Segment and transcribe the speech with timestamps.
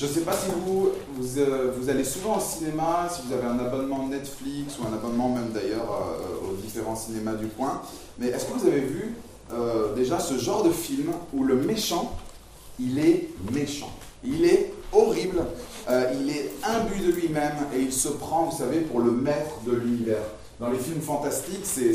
[0.00, 0.88] Je ne sais pas si vous,
[1.36, 5.28] euh, vous, allez souvent au cinéma, si vous avez un abonnement Netflix ou un abonnement
[5.28, 7.82] même d'ailleurs euh, aux différents cinémas du coin,
[8.18, 9.14] mais est-ce que vous avez vu
[9.52, 12.16] euh, déjà ce genre de film où le méchant,
[12.78, 13.92] il est méchant,
[14.24, 15.44] il est horrible,
[15.90, 19.72] il est imbu de lui-même et il se prend, vous savez, pour le maître de
[19.72, 20.24] l'univers.
[20.60, 21.92] Dans les films fantastiques, c'est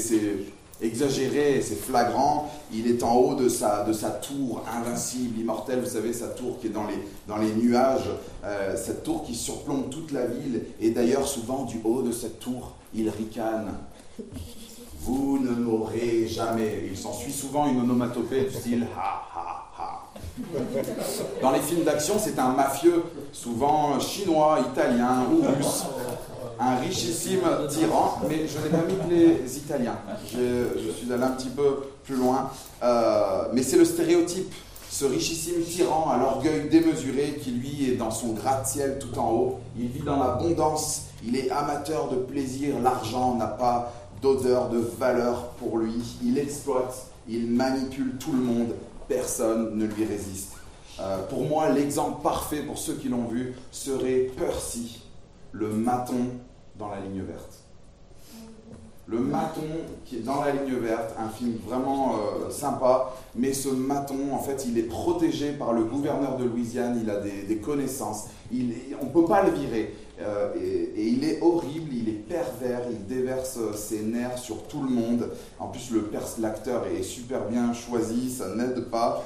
[0.81, 2.51] exagéré, c'est flagrant.
[2.73, 6.59] Il est en haut de sa, de sa tour invincible, immortelle, vous savez, sa tour
[6.59, 8.09] qui est dans les, dans les nuages,
[8.43, 10.63] euh, cette tour qui surplombe toute la ville.
[10.79, 13.73] Et d'ailleurs, souvent, du haut de cette tour, il ricane.
[15.01, 16.83] Vous ne m'aurez jamais.
[16.89, 20.03] Il s'ensuit souvent une onomatopée du style ha ha ha.
[21.41, 25.83] Dans les films d'action, c'est un mafieux, souvent chinois, italien ou russe
[26.59, 29.97] un richissime tyran, mais je n'ai pas mis les Italiens.
[30.31, 32.49] Je, suis allé un petit peu plus loin.
[32.83, 34.53] Euh, mais c'est le stéréotype,
[34.89, 39.59] ce richissime tyran à l'orgueil démesuré qui lui est dans son gratte-ciel tout en haut.
[39.77, 45.49] Il vit dans l'abondance, il est amateur de plaisir, l'argent n'a pas d'odeur, de valeur
[45.59, 46.17] pour lui.
[46.23, 48.75] Il exploite, il manipule tout le monde,
[49.07, 50.53] personne ne lui résiste.
[50.99, 55.01] Euh, pour moi, l'exemple parfait pour ceux qui l'ont vu serait Percy
[55.57, 56.31] le maton
[56.77, 57.61] dans la ligne verte.
[59.07, 59.61] Le maton
[60.03, 64.39] qui est dans la ligne verte, un film vraiment euh, sympa, mais ce maton, en
[64.39, 68.55] fait, il est protégé par le gouverneur de Louisiane, il a des, connaissances, on
[69.05, 69.93] ne peut pas le virer.
[70.19, 74.89] Euh, et, il est horrible, il est pervers, il déverse ses nerfs sur tout le
[74.89, 75.29] monde.
[75.59, 76.09] En plus, le
[76.41, 79.23] l'acteur est super bien choisi, ça n'aide pas.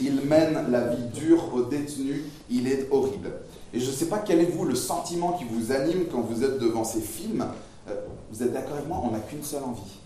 [0.00, 3.32] Il mène la vie dure aux détenus, il est horrible.
[3.74, 6.42] Et je ne sais pas quel est vous le sentiment qui vous anime quand vous
[6.42, 7.46] êtes devant ces films.
[7.88, 7.94] Euh,
[8.30, 9.98] vous êtes d'accord avec moi On n'a qu'une seule envie.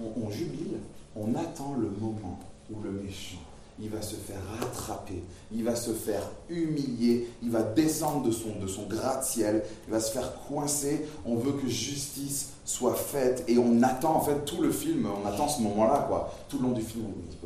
[0.00, 0.78] On, jubile,
[1.14, 3.38] on attend le moment où le méchant,
[3.80, 8.58] il va se faire rattraper, il va se faire humilier, il va descendre de son,
[8.60, 11.06] de son gratte-ciel, il va se faire coincer.
[11.24, 15.28] On veut que justice soit faite et on attend en fait tout le film, on
[15.28, 16.34] attend ce moment-là quoi.
[16.48, 17.36] Tout le long du film, on dit,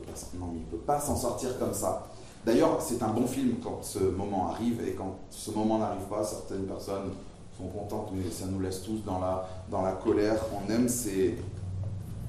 [0.54, 2.08] il ne peut pas s'en sortir comme ça.
[2.48, 6.24] D'ailleurs, c'est un bon film quand ce moment arrive et quand ce moment n'arrive pas,
[6.24, 7.10] certaines personnes
[7.58, 10.40] sont contentes, mais ça nous laisse tous dans la, dans la colère.
[10.54, 11.36] On aime ces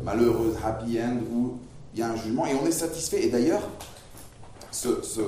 [0.03, 1.53] malheureuses happy end où
[1.93, 3.27] il y a un jugement et on est satisfait.
[3.27, 3.61] Et d'ailleurs,
[4.71, 5.21] ce, ce,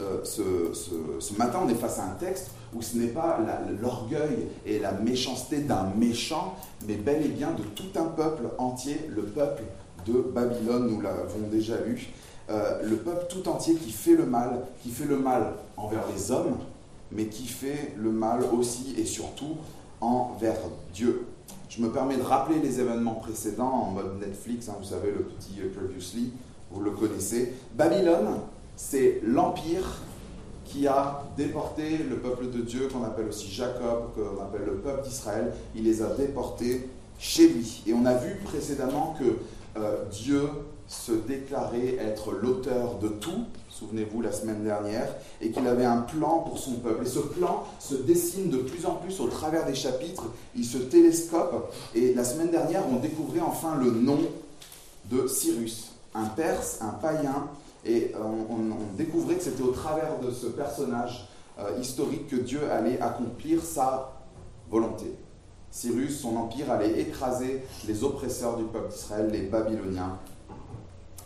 [0.00, 3.38] euh, ce, matin, on est face à un texte où ce n'est pas
[3.80, 6.56] l'orgueil et la méchanceté d'un méchant,
[6.88, 9.62] mais bel et bien de tout un peuple entier, le peuple
[10.04, 12.08] de Babylone, nous l'avons déjà lu.
[12.50, 16.30] Euh, le peuple tout entier qui fait le mal, qui fait le mal envers les
[16.30, 16.58] hommes,
[17.10, 19.56] mais qui fait le mal aussi et surtout
[20.00, 20.58] envers
[20.92, 21.26] Dieu.
[21.70, 25.24] Je me permets de rappeler les événements précédents en mode Netflix, hein, vous savez, le
[25.24, 26.32] petit Previously,
[26.70, 27.54] vous le connaissez.
[27.74, 28.40] Babylone,
[28.76, 30.02] c'est l'empire
[30.64, 35.02] qui a déporté le peuple de Dieu, qu'on appelle aussi Jacob, qu'on appelle le peuple
[35.02, 35.52] d'Israël.
[35.74, 36.88] Il les a déportés
[37.18, 37.82] chez lui.
[37.86, 39.36] Et on a vu précédemment que
[39.78, 40.42] euh, Dieu
[40.88, 45.08] se déclarer être l'auteur de tout, souvenez-vous la semaine dernière,
[45.40, 47.04] et qu'il avait un plan pour son peuple.
[47.04, 50.24] Et ce plan se dessine de plus en plus au travers des chapitres,
[50.54, 54.18] il se télescope, et la semaine dernière, on découvrait enfin le nom
[55.10, 57.48] de Cyrus, un Perse, un païen,
[57.84, 61.28] et on, découvrait que c'était au travers de ce personnage
[61.58, 64.12] euh, historique que Dieu allait accomplir sa
[64.70, 65.12] volonté.
[65.70, 70.18] Cyrus, son empire allait écraser les oppresseurs du peuple d'Israël, les Babyloniens,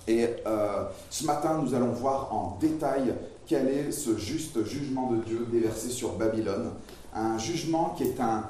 [0.09, 3.15] et euh, ce matin, nous allons voir en détail
[3.47, 6.71] quel est ce juste jugement de Dieu déversé sur Babylone.
[7.15, 8.45] Un jugement qui est un,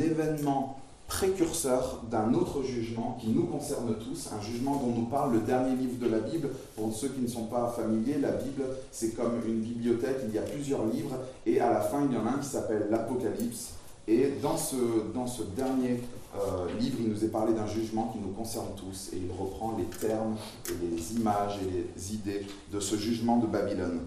[0.00, 5.40] événement précurseur d'un autre jugement qui nous concerne tous, un jugement dont nous parle le
[5.40, 6.50] dernier livre de la Bible.
[6.76, 10.38] Pour ceux qui ne sont pas familiers, la Bible, c'est comme une bibliothèque, il y
[10.38, 11.16] a plusieurs livres,
[11.46, 13.70] et à la fin, il y en a un qui s'appelle l'Apocalypse.
[14.06, 14.76] Et dans ce,
[15.14, 16.00] dans ce dernier
[16.36, 19.76] euh, livre, il nous est parlé d'un jugement qui nous concerne tous, et il reprend
[19.78, 20.36] les termes
[20.68, 24.00] et les images et les idées de ce jugement de Babylone.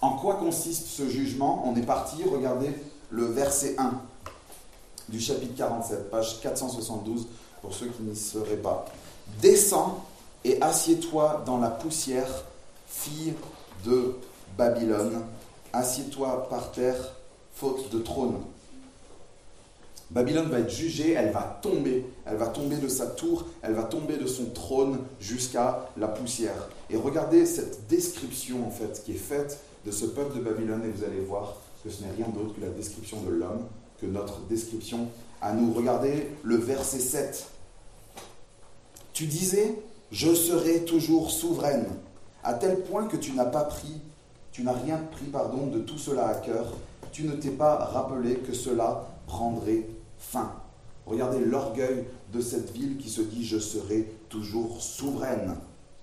[0.00, 1.62] En quoi consiste ce jugement?
[1.66, 2.70] On est parti, regardez
[3.10, 3.92] le verset 1
[5.08, 7.26] du chapitre 47, page 472,
[7.60, 8.86] pour ceux qui n'y seraient pas.
[9.40, 10.04] Descends
[10.44, 12.44] et assieds-toi dans la poussière,
[12.86, 13.34] fille
[13.84, 14.16] de
[14.56, 15.22] Babylone.
[15.72, 17.14] Assieds-toi par terre,
[17.54, 18.36] faute de trône.
[20.12, 23.84] Babylone va être jugée, elle va tomber, elle va tomber de sa tour, elle va
[23.84, 26.68] tomber de son trône jusqu'à la poussière.
[26.90, 30.90] Et regardez cette description en fait qui est faite de ce peuple de Babylone et
[30.90, 33.66] vous allez voir que ce n'est rien d'autre que la description de l'homme,
[34.00, 35.08] que notre description
[35.40, 35.72] à nous.
[35.72, 37.46] Regardez le verset 7.
[39.14, 41.86] Tu disais, je serai toujours souveraine,
[42.44, 44.00] à tel point que tu n'as pas pris
[44.52, 46.74] Tu n'as rien pris, pardon, de tout cela à cœur.
[47.12, 49.86] Tu ne t'es pas rappelé que cela prendrait
[50.22, 50.52] fin.
[51.06, 55.56] Regardez l'orgueil de cette ville qui se dit je serai toujours souveraine.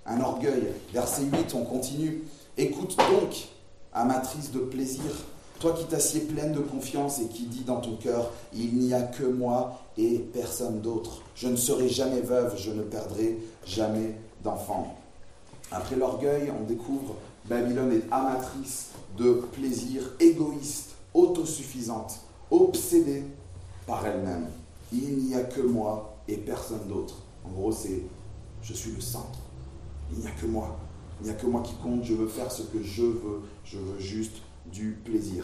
[0.06, 0.74] Un orgueil.
[0.94, 2.24] Verset 8, on continue.
[2.58, 3.48] Écoute donc,
[3.94, 5.12] amatrice de plaisir,
[5.60, 9.02] toi qui t'assieds pleine de confiance et qui dis dans ton cœur, il n'y a
[9.02, 11.22] que moi et personne d'autre.
[11.36, 14.96] Je ne serai jamais veuve, je ne perdrai jamais d'enfant.
[15.72, 17.16] Après l'orgueil, on découvre
[17.46, 22.20] Babylone est amatrice de plaisir, égoïste, autosuffisante,
[22.52, 23.24] obsédée
[23.90, 24.48] par elle-même.
[24.94, 27.16] Il n'y a que moi et personne d'autre.
[27.44, 28.04] En gros, c'est
[28.62, 29.40] je suis le centre.
[30.12, 30.78] Il n'y a que moi.
[31.20, 32.04] Il n'y a que moi qui compte.
[32.04, 33.42] Je veux faire ce que je veux.
[33.66, 34.38] Je veux juste
[34.72, 35.44] du plaisir.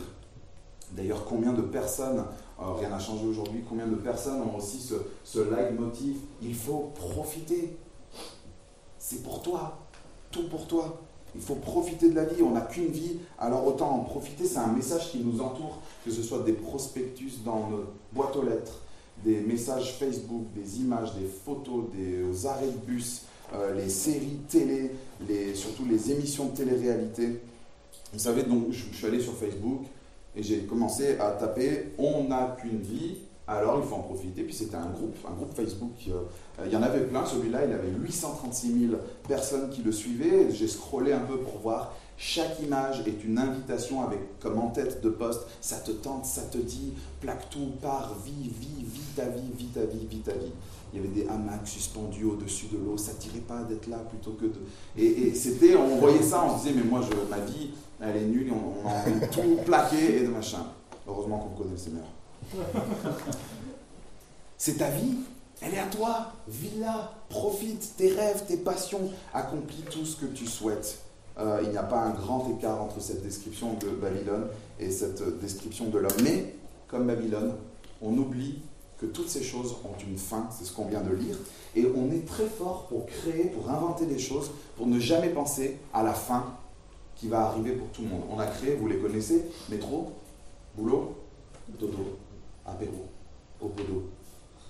[0.92, 2.24] D'ailleurs, combien de personnes,
[2.60, 4.94] euh, rien n'a changé aujourd'hui, combien de personnes ont aussi ce,
[5.24, 7.76] ce leitmotiv Il faut profiter.
[9.00, 9.80] C'est pour toi.
[10.30, 11.02] Tout pour toi.
[11.34, 12.44] Il faut profiter de la vie.
[12.44, 14.46] On n'a qu'une vie, alors autant en profiter.
[14.46, 18.44] C'est un message qui nous entoure, que ce soit des prospectus dans nos boîtes aux
[18.44, 18.82] lettres,
[19.24, 23.24] des messages Facebook, des images, des photos, des arrêts de bus,
[23.54, 24.92] euh, les séries télé,
[25.28, 27.42] les, surtout les émissions de télé-réalité.
[28.14, 29.84] Vous savez, donc, je, suis allé sur Facebook
[30.36, 33.18] et j'ai commencé à taper On n'a qu'une vie,
[33.48, 34.44] alors il faut en profiter.
[34.44, 35.94] Puis c'était un groupe, un groupe Facebook.
[36.10, 37.26] Euh, il y en avait plein.
[37.26, 40.52] Celui-là, il avait 836 000 personnes qui le suivaient.
[40.52, 41.94] J'ai scrollé un peu pour voir.
[42.18, 46.44] Chaque image est une invitation avec comme en tête de poste, ça te tente, ça
[46.44, 50.32] te dit, plaque tout, pars, vis, vis, vis ta vie, vis ta vie, vis ta
[50.32, 50.54] vie
[50.96, 54.32] il y avait des hamacs suspendus au-dessus de l'eau, ça tirait pas d'être là plutôt
[54.32, 54.62] que de...
[54.98, 58.52] Et, c'était, on voyait ça, on se disait, mais moi, ma vie, elle est nulle,
[58.54, 60.66] on, on envie de tout plaquer et de machin.
[61.08, 62.06] Heureusement qu'on connaît le Seigneur.
[64.58, 65.18] C'est ta vie,
[65.62, 70.46] elle est à toi, vis-la, profite, tes rêves, tes passions, accomplis tout ce que tu
[70.46, 71.00] souhaites.
[71.38, 74.48] Euh, il n'y a pas un grand écart entre cette description de Babylone
[74.80, 76.18] et cette description de l'homme.
[76.24, 76.56] Mais,
[76.88, 77.56] comme Babylone,
[78.02, 78.60] on oublie
[79.00, 81.36] que toutes ces choses ont une fin, c'est ce qu'on vient de lire,
[81.76, 85.78] et on est très fort pour créer, pour inventer des choses, pour ne jamais penser
[85.94, 86.46] à la fin
[87.16, 88.24] qui va arriver pour tout le monde.
[88.32, 90.14] On a créé, vous les connaissez, métro,
[90.78, 91.16] boulot,
[91.80, 92.18] dodo,
[92.66, 93.06] apéro,
[93.62, 94.04] opodo,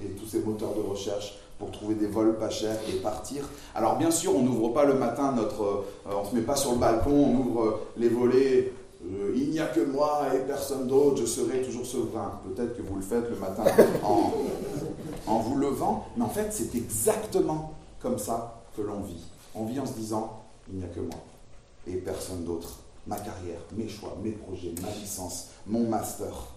[0.01, 3.47] et tous ces moteurs de recherche pour trouver des vols pas chers et partir.
[3.74, 6.74] Alors bien sûr, on n'ouvre pas le matin notre, euh, on se met pas sur
[6.74, 8.74] le balcon, on ouvre les volets
[9.13, 12.39] euh, il n'y a que moi et personne d'autre, je serai toujours souverain.
[12.44, 13.63] Peut-être que vous le faites le matin
[14.03, 14.31] en,
[15.31, 19.24] en vous levant, mais en fait c'est exactement comme ça que l'on vit.
[19.53, 21.19] On vit en se disant, il n'y a que moi
[21.88, 22.80] et personne d'autre.
[23.07, 26.55] Ma carrière, mes choix, mes projets, ma licence, mon master.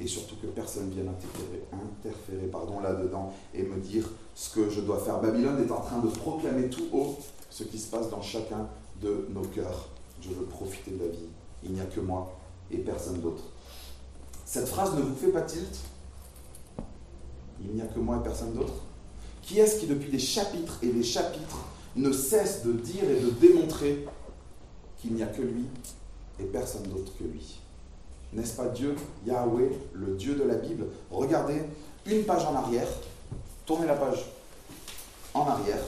[0.00, 4.98] Et surtout que personne vienne interférer, pardon, là-dedans et me dire ce que je dois
[4.98, 5.20] faire.
[5.20, 7.16] Babylone est en train de proclamer tout haut
[7.48, 8.68] ce qui se passe dans chacun
[9.00, 9.88] de nos cœurs.
[10.20, 11.28] Je veux profiter de la vie
[11.62, 12.38] il n'y a que moi
[12.70, 13.44] et personne d'autre.
[14.44, 15.78] Cette phrase ne vous fait pas tilt?
[17.60, 18.74] Il n'y a que moi et personne d'autre?
[19.42, 21.64] Qui est-ce qui, depuis des chapitres et des chapitres,
[21.96, 24.06] ne cesse de dire et de démontrer
[24.98, 25.64] qu'il n'y a que lui
[26.38, 27.60] et personne d'autre que lui?
[28.32, 28.94] N'est-ce pas Dieu,
[29.26, 30.86] Yahweh, le Dieu de la Bible?
[31.10, 31.62] Regardez
[32.06, 32.88] une page en arrière,
[33.64, 34.24] tournez la page
[35.34, 35.78] en arrière.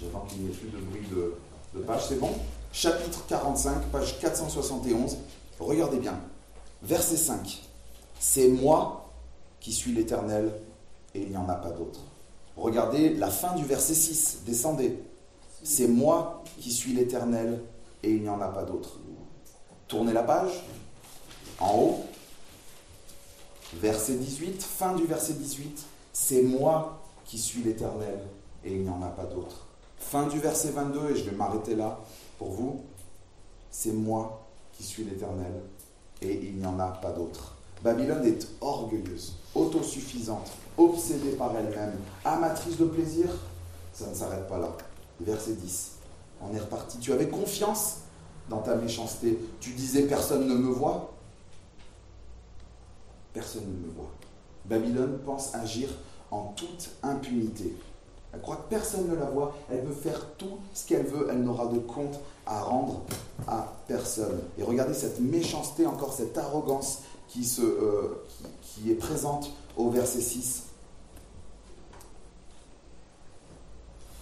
[0.00, 1.34] J'attends qu'il n'y ait plus de bruit de,
[1.78, 2.30] de page, c'est bon?
[2.72, 5.18] Chapitre 45, page 471.
[5.60, 6.18] Regardez bien.
[6.82, 7.62] Verset 5.
[8.18, 9.10] C'est moi
[9.60, 10.52] qui suis l'Éternel
[11.14, 12.00] et il n'y en a pas d'autre.
[12.56, 14.40] Regardez la fin du verset 6.
[14.46, 14.98] Descendez.
[15.62, 17.62] C'est moi qui suis l'Éternel
[18.02, 18.98] et il n'y en a pas d'autre.
[19.92, 20.64] Tournez la page.
[21.60, 22.04] En haut.
[23.74, 24.62] Verset 18.
[24.62, 25.84] Fin du verset 18.
[26.14, 28.18] C'est moi qui suis l'Éternel
[28.64, 29.66] et il n'y en a pas d'autre.
[29.98, 32.00] Fin du verset 22, et je vais m'arrêter là.
[32.38, 32.80] Pour vous,
[33.70, 35.60] c'est moi qui suis l'Éternel
[36.22, 37.56] et il n'y en a pas d'autre.
[37.84, 43.26] Babylone est orgueilleuse, autosuffisante, obsédée par elle-même, amatrice de plaisir.
[43.92, 44.74] Ça ne s'arrête pas là.
[45.20, 45.90] Verset 10.
[46.40, 46.96] On est reparti.
[46.96, 47.98] Tu avais confiance
[48.52, 49.38] dans ta méchanceté.
[49.60, 51.14] Tu disais personne ne me voit.
[53.32, 54.10] Personne ne me voit.
[54.66, 55.88] Babylone pense agir
[56.30, 57.74] en toute impunité.
[58.32, 59.54] Elle croit que personne ne la voit.
[59.70, 61.28] Elle veut faire tout ce qu'elle veut.
[61.30, 63.02] Elle n'aura de compte à rendre
[63.46, 64.40] à personne.
[64.58, 68.22] Et regardez cette méchanceté, encore cette arrogance qui, se, euh,
[68.62, 70.64] qui, est présente au verset 6.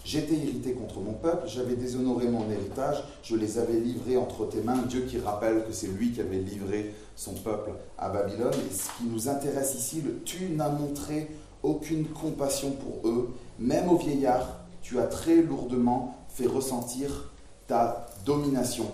[0.05, 4.63] J'étais irrité contre mon peuple, j'avais déshonoré mon héritage, je les avais livrés entre tes
[4.63, 4.83] mains.
[4.89, 8.55] Dieu qui rappelle que c'est lui qui avait livré son peuple à Babylone.
[8.71, 11.29] Et ce qui nous intéresse ici, le, tu n'as montré
[11.63, 17.31] aucune compassion pour eux, même aux vieillards, tu as très lourdement fait ressentir
[17.67, 18.87] ta domination.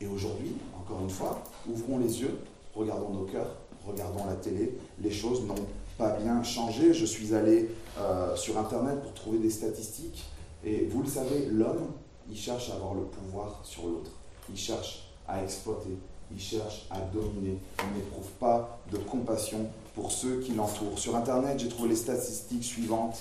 [0.00, 2.38] Et aujourd'hui, encore une fois, ouvrons les yeux,
[2.74, 3.56] regardons nos cœurs,
[3.86, 4.78] regardons la télé.
[5.02, 5.66] Les choses n'ont
[5.98, 6.94] pas bien changé.
[6.94, 7.68] Je suis allé
[7.98, 10.24] euh, sur Internet pour trouver des statistiques.
[10.64, 11.92] Et vous le savez, l'homme,
[12.30, 14.10] il cherche à avoir le pouvoir sur l'autre.
[14.48, 15.96] Il cherche à exploiter.
[16.32, 17.58] Il cherche à dominer.
[17.78, 20.98] Il n'éprouve pas de compassion pour ceux qui l'entourent.
[20.98, 23.20] Sur Internet, j'ai trouvé les statistiques suivantes.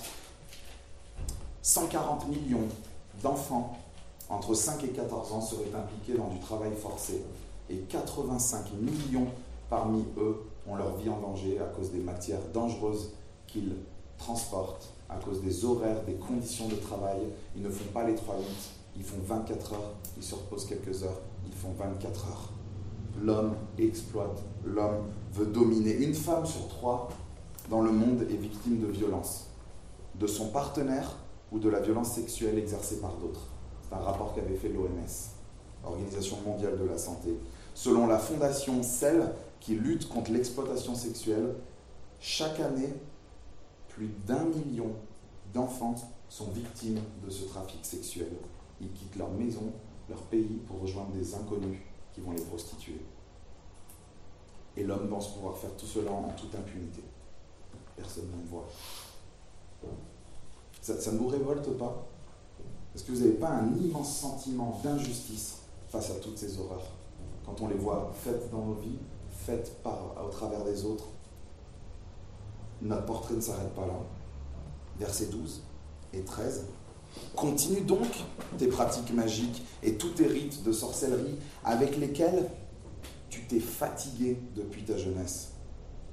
[1.62, 2.68] 140 millions
[3.22, 3.78] d'enfants
[4.30, 7.24] entre 5 et 14 ans seraient impliqués dans du travail forcé
[7.70, 9.28] et 85 millions
[9.70, 13.12] parmi eux ont leur vie en danger à cause des matières dangereuses
[13.48, 13.76] qu'ils
[14.20, 17.22] transportent, à cause des horaires, des conditions de travail.
[17.56, 18.46] Ils ne font pas les 3 8,
[18.98, 22.50] ils font 24 heures, ils se reposent quelques heures, ils font 24 heures.
[23.22, 25.96] L'homme exploite, l'homme veut dominer.
[25.96, 27.10] Une femme sur trois
[27.70, 29.48] dans le monde est victime de violence,
[30.16, 31.18] de son partenaire
[31.52, 33.48] ou de la violence sexuelle exercée par d'autres.
[33.88, 34.88] C'est un rapport qu'avait fait l'OMS,
[35.84, 37.38] l'Organisation mondiale de la santé.
[37.74, 41.56] Selon la fondation CEL, qui lutte contre l'exploitation sexuelle,
[42.20, 42.94] chaque année,
[44.00, 44.92] plus d'un million
[45.54, 45.96] d'enfants
[46.30, 48.32] sont victimes de ce trafic sexuel.
[48.80, 49.74] Ils quittent leur maison,
[50.08, 51.82] leur pays pour rejoindre des inconnus
[52.14, 53.02] qui vont les prostituer.
[54.78, 57.04] Et l'homme pense pouvoir faire tout cela en toute impunité.
[57.98, 58.70] Personne ne voit.
[60.82, 62.08] Ça, ça ne vous révolte pas?
[62.96, 65.58] Est-ce que vous n'avez pas un immense sentiment d'injustice
[65.90, 66.88] face à toutes ces horreurs?
[67.46, 71.10] Quand on les voit faites dans nos vies, faites par, au travers des autres,
[72.82, 74.00] notre portrait ne s'arrête pas là.
[75.00, 75.64] Versets 12
[76.14, 76.66] et 13.
[77.36, 78.08] Continue donc
[78.58, 82.50] tes pratiques magiques et tous tes rites de sorcellerie avec lesquels
[83.30, 85.52] tu t'es fatigué depuis ta jeunesse.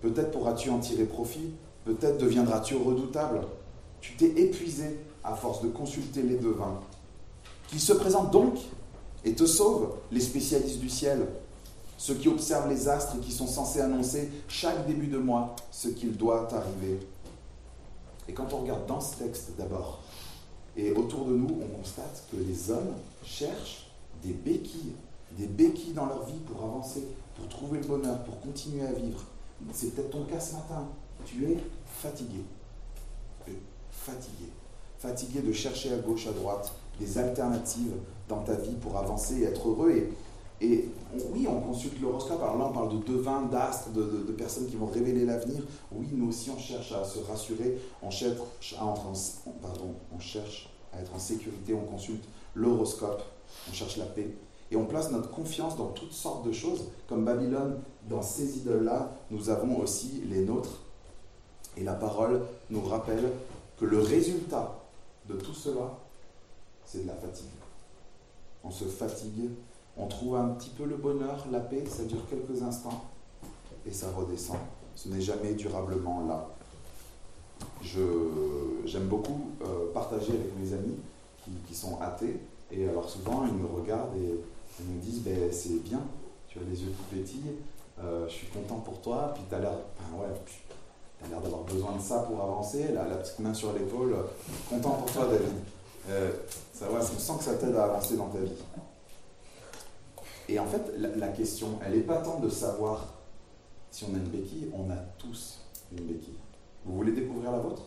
[0.01, 1.53] Peut-être pourras-tu en tirer profit,
[1.85, 3.41] peut-être deviendras-tu redoutable.
[4.01, 6.81] Tu t'es épuisé à force de consulter les devins.
[7.69, 8.59] Qui se présentent donc
[9.25, 11.27] et te sauvent, les spécialistes du ciel,
[11.99, 15.89] ceux qui observent les astres et qui sont censés annoncer chaque début de mois ce
[15.89, 17.01] qu'il doit arriver.
[18.29, 20.01] Et quand on regarde dans ce texte d'abord,
[20.77, 23.87] et autour de nous, on constate que les hommes cherchent
[24.23, 24.93] des béquilles,
[25.33, 29.23] des béquilles dans leur vie pour avancer, pour trouver le bonheur, pour continuer à vivre.
[29.73, 30.87] C'est peut-être ton cas ce matin.
[31.25, 32.45] Tu es fatigué.
[33.91, 34.51] Fatigué.
[34.99, 37.95] Fatigué de chercher à gauche, à droite des alternatives
[38.29, 39.91] dans ta vie pour avancer et être heureux.
[39.91, 40.13] Et,
[40.61, 40.89] et
[41.31, 42.43] oui, on consulte l'horoscope.
[42.43, 45.63] Alors là, on parle de devins, d'astres, de, personnes qui vont révéler l'avenir.
[45.93, 47.79] Oui, nous aussi, on cherche à se rassurer.
[48.03, 48.75] On cherche
[50.93, 51.75] à être en sécurité.
[51.75, 53.23] On consulte l'horoscope.
[53.69, 54.31] On cherche la paix.
[54.71, 56.85] Et on place notre confiance dans toutes sortes de choses.
[57.07, 60.81] Comme Babylone, dans ces idoles-là, nous avons aussi les nôtres.
[61.77, 63.31] Et la parole nous rappelle
[63.79, 64.75] que le résultat
[65.29, 65.99] de tout cela,
[66.87, 67.47] c'est de la fatigue.
[68.65, 69.51] On se fatigue
[69.97, 73.05] on trouve un petit peu le bonheur, la paix, ça dure quelques instants
[73.87, 74.59] et ça redescend.
[74.95, 76.49] Ce n'est jamais durablement là.
[78.85, 80.97] J'aime beaucoup euh, partager avec mes amis
[81.67, 82.41] qui, sont athées
[82.73, 84.41] et alors souvent ils me regardent et
[84.81, 86.01] ils me disent ben, c'est bien,
[86.49, 87.57] tu as les yeux tout pétillent,
[88.03, 89.73] euh, je suis content pour toi, puis tu as l'air
[90.19, 90.27] ouais,
[91.31, 94.17] l'air d'avoir besoin de ça pour avancer, la, la petite main sur l'épaule,
[94.69, 95.55] content pour toi David.
[96.09, 96.31] Euh,
[96.73, 98.53] ça va, je sens que ça t'aide à avancer dans ta vie.
[100.49, 103.15] Et en fait, la, question, elle n'est pas tant de savoir
[103.91, 105.61] si on a une béquille, on a tous
[105.93, 106.39] une béquille.
[106.85, 107.83] Vous voulez découvrir la vôtre?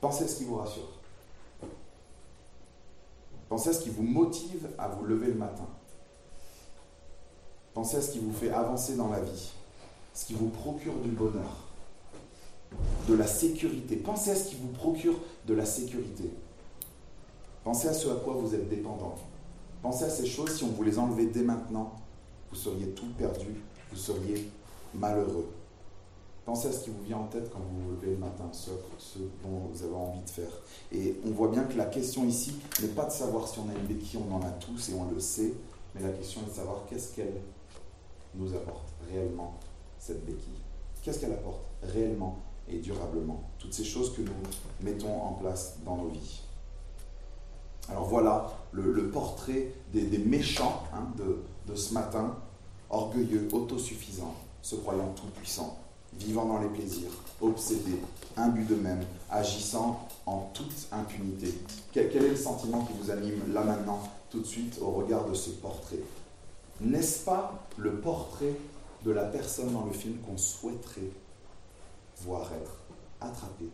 [0.00, 0.88] Pensez à ce qui vous rassure.
[3.48, 5.66] Pensez à ce qui vous motive à vous lever le matin.
[7.72, 9.52] Pensez à ce qui vous fait avancer dans la vie,
[10.12, 11.68] ce qui vous procure du bonheur,
[13.08, 13.96] de la sécurité.
[13.96, 16.30] Pensez à ce qui vous procure de la sécurité.
[17.64, 19.16] Pensez à ce à quoi vous êtes dépendant.
[19.84, 21.92] Pensez à ces choses, si on vous les enlevait dès maintenant,
[22.50, 23.48] vous seriez tout perdu,
[23.92, 24.50] vous seriez
[24.94, 25.46] malheureux.
[26.46, 28.70] Pensez à ce qui vous vient en tête quand vous vous levez le matin, ce,
[28.96, 30.48] ce dont vous avez envie de faire.
[30.90, 33.74] Et on voit bien que la question ici n'est pas de savoir si on a
[33.78, 35.52] une béquille, on en a tous et on le sait,
[35.94, 37.42] mais la question est de savoir qu'est-ce qu'elle
[38.36, 39.58] nous apporte réellement,
[39.98, 40.62] cette béquille.
[41.02, 42.38] Qu'est-ce qu'elle apporte réellement
[42.70, 43.42] et durablement?
[43.58, 44.32] Toutes ces choses que nous
[44.80, 46.43] mettons en place dans nos vies.
[47.90, 52.36] Alors voilà le, portrait des, méchants hein, de, ce matin,
[52.90, 55.78] orgueilleux, autosuffisants, se croyant tout-puissants,
[56.14, 57.10] vivant dans les plaisirs,
[57.40, 58.00] obsédés,
[58.36, 61.52] imbus d'eux-mêmes, agissant en toute impunité.
[61.92, 64.00] Quel, quel est le sentiment qui vous anime là maintenant,
[64.30, 66.00] tout de suite, au regard de ce portrait?
[66.80, 68.56] N'est-ce pas le portrait
[69.04, 71.10] de la personne dans le film qu'on souhaiterait
[72.22, 72.76] voir être
[73.20, 73.66] attrapé,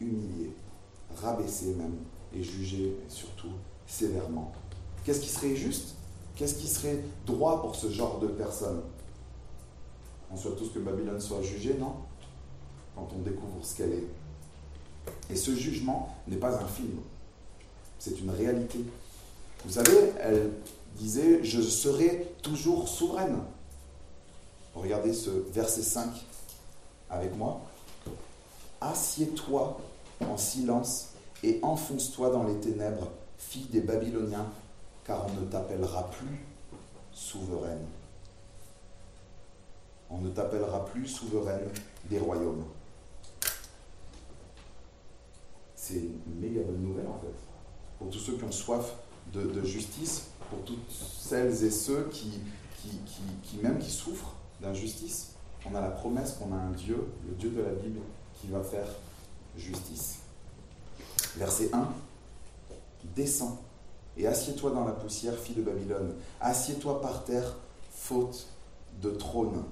[0.00, 0.52] humilié,
[1.22, 1.96] rabaissé même,
[2.36, 3.52] et juger surtout
[3.86, 4.52] sévèrement.
[5.04, 5.94] Qu'est-ce qui serait juste?
[6.34, 8.82] Qu'est-ce qui serait droit pour ce genre de personnes
[10.30, 11.94] On souhaite tous que Babylone soit jugée, non?
[12.94, 14.06] Quand on découvre ce qu'elle est.
[15.30, 16.98] Et ce jugement n'est pas un film,
[17.98, 18.80] c'est une réalité.
[19.64, 20.50] Vous savez, elle
[20.96, 23.38] disait, je serai toujours souveraine.
[24.74, 26.10] Regardez ce verset 5
[27.08, 27.62] avec moi.
[28.80, 29.80] Assieds-toi
[30.28, 31.10] en silence
[31.42, 34.50] et enfonce-toi dans les ténèbres, fille des Babyloniens,
[35.04, 36.44] car on ne t'appellera plus
[37.12, 37.84] souveraine.
[40.10, 41.68] On ne t'appellera plus souveraine
[42.08, 42.64] des royaumes.
[45.74, 47.34] C'est une méga bonne nouvelle en fait.
[47.98, 48.94] Pour tous ceux qui ont soif
[49.32, 52.40] de, justice, pour toutes celles et ceux qui,
[52.80, 52.90] qui,
[53.42, 55.32] qui même qui souffrent d'injustice,
[55.68, 58.00] on a la promesse qu'on a un Dieu, le Dieu de la Bible,
[58.40, 58.86] qui va faire
[59.56, 60.20] justice.
[61.36, 61.86] Verset 1,
[63.14, 63.58] descends
[64.16, 66.14] et assieds-toi dans la poussière, fille de Babylone.
[66.40, 67.56] Assieds-toi par terre,
[67.90, 68.46] faute
[69.02, 69.62] de trône.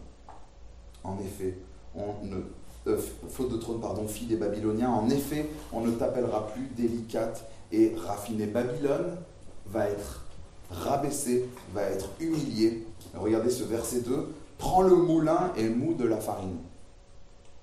[1.03, 1.57] En effet,
[1.95, 2.37] on ne,
[2.87, 2.99] euh,
[3.31, 4.91] faute de trône, pardon, fille des Babyloniens.
[4.91, 8.47] En effet, on ne t'appellera plus délicate et raffinée.
[8.47, 9.17] Babylone
[9.67, 10.25] va être
[10.71, 12.87] rabaissée, va être humiliée.
[13.15, 14.29] Regardez ce verset 2.
[14.59, 16.59] Prends le moulin et mou de la farine.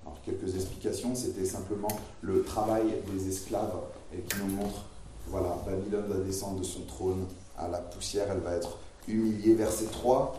[0.02, 1.88] Alors, quelques explications, c'était simplement
[2.20, 3.72] le travail des esclaves
[4.14, 4.84] et qui nous montre,
[5.28, 7.26] voilà, Babylone va descendre de son trône
[7.58, 8.78] à la poussière, elle va être
[9.08, 9.54] humiliée.
[9.54, 10.38] Verset 3,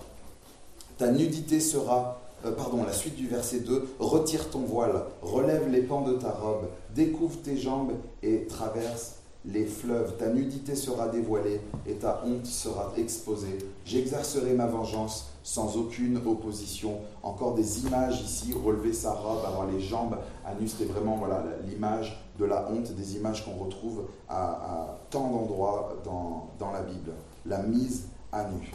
[0.97, 5.81] ta nudité sera, euh, pardon, la suite du verset 2, retire ton voile, relève les
[5.81, 9.15] pans de ta robe, découvre tes jambes et traverse
[9.45, 10.17] les fleuves.
[10.17, 13.57] Ta nudité sera dévoilée et ta honte sera exposée.
[13.85, 17.01] J'exercerai ma vengeance sans aucune opposition.
[17.21, 21.43] Encore des images ici, relever sa robe, avoir les jambes à nu, c'était vraiment voilà,
[21.67, 27.11] l'image de la honte, des images qu'on retrouve à, tant d'endroits dans, dans la Bible.
[27.45, 28.71] La mise à nu.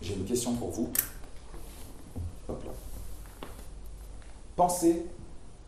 [0.00, 0.88] J'ai une question pour vous.
[2.48, 2.70] Hop là.
[4.56, 5.06] Pensez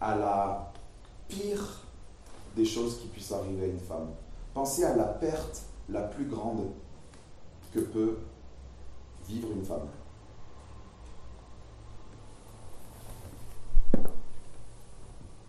[0.01, 0.73] à la
[1.29, 1.85] pire
[2.57, 4.09] des choses qui puissent arriver à une femme.
[4.55, 6.67] Pensez à la perte la plus grande
[7.73, 8.19] que peut
[9.29, 9.87] vivre une femme.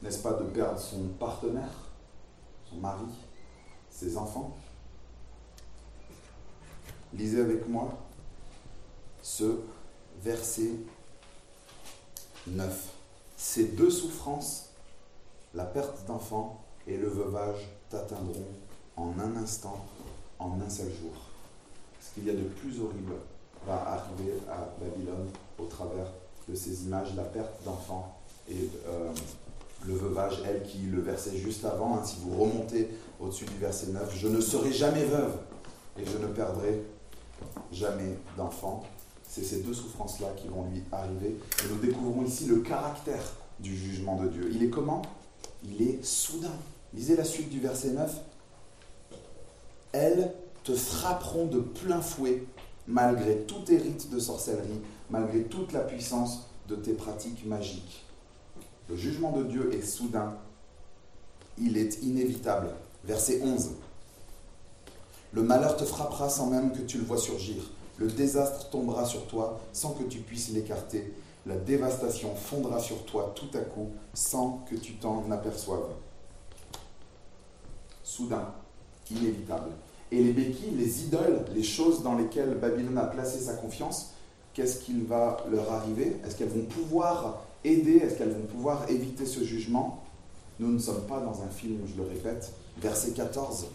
[0.01, 1.73] N'est-ce pas de perdre son partenaire,
[2.69, 3.05] son mari,
[3.89, 4.57] ses enfants?
[7.13, 7.89] Lisez avec moi
[9.21, 9.59] ce
[10.21, 10.71] verset
[12.47, 12.93] 9.
[13.37, 14.69] Ces deux souffrances,
[15.53, 18.47] la perte d'enfants et le veuvage, t'atteindront
[18.97, 19.85] en un instant,
[20.39, 21.13] en un seul jour.
[22.01, 23.13] Ce qu'il y a de plus horrible
[23.65, 26.07] va arriver à Babylone au travers
[26.49, 28.17] de ces images, la perte d'enfants
[28.49, 29.11] et euh,
[29.85, 32.89] le veuvage, elle qui le versait juste avant, hein, si vous remontez
[33.19, 35.37] au-dessus du verset 9, je ne serai jamais veuve
[35.99, 36.81] et je ne perdrai
[37.71, 38.83] jamais d'enfant.
[39.27, 41.37] C'est ces deux souffrances-là qui vont lui arriver.
[41.63, 43.23] Et nous découvrons ici le caractère
[43.59, 44.49] du jugement de Dieu.
[44.53, 45.01] Il est comment?
[45.63, 46.51] Il est soudain.
[46.93, 48.13] Lisez la suite du verset 9.
[49.93, 52.43] Elles te frapperont de plein fouet
[52.87, 58.05] malgré tous tes rites de sorcellerie, malgré toute la puissance de tes pratiques magiques.
[58.89, 60.35] Le jugement de Dieu est soudain,
[61.57, 62.71] il est inévitable.
[63.05, 63.71] Verset 11.
[65.33, 67.63] Le malheur te frappera sans même que tu le vois surgir.
[67.97, 71.13] Le désastre tombera sur toi sans que tu puisses l'écarter.
[71.45, 75.89] La dévastation fondra sur toi tout à coup sans que tu t'en aperçoives.
[78.03, 78.53] Soudain,
[79.09, 79.69] inévitable.
[80.11, 84.11] Et les béquilles, les idoles, les choses dans lesquelles Babylone a placé sa confiance,
[84.53, 86.17] qu'est-ce qu'il va leur arriver?
[86.25, 87.97] Est-ce qu'elles vont pouvoir aider?
[87.97, 90.03] Est-ce qu'elles vont pouvoir éviter ce jugement?
[90.59, 92.51] Nous ne sommes pas dans un film, je le répète.
[92.77, 93.67] Verset 14,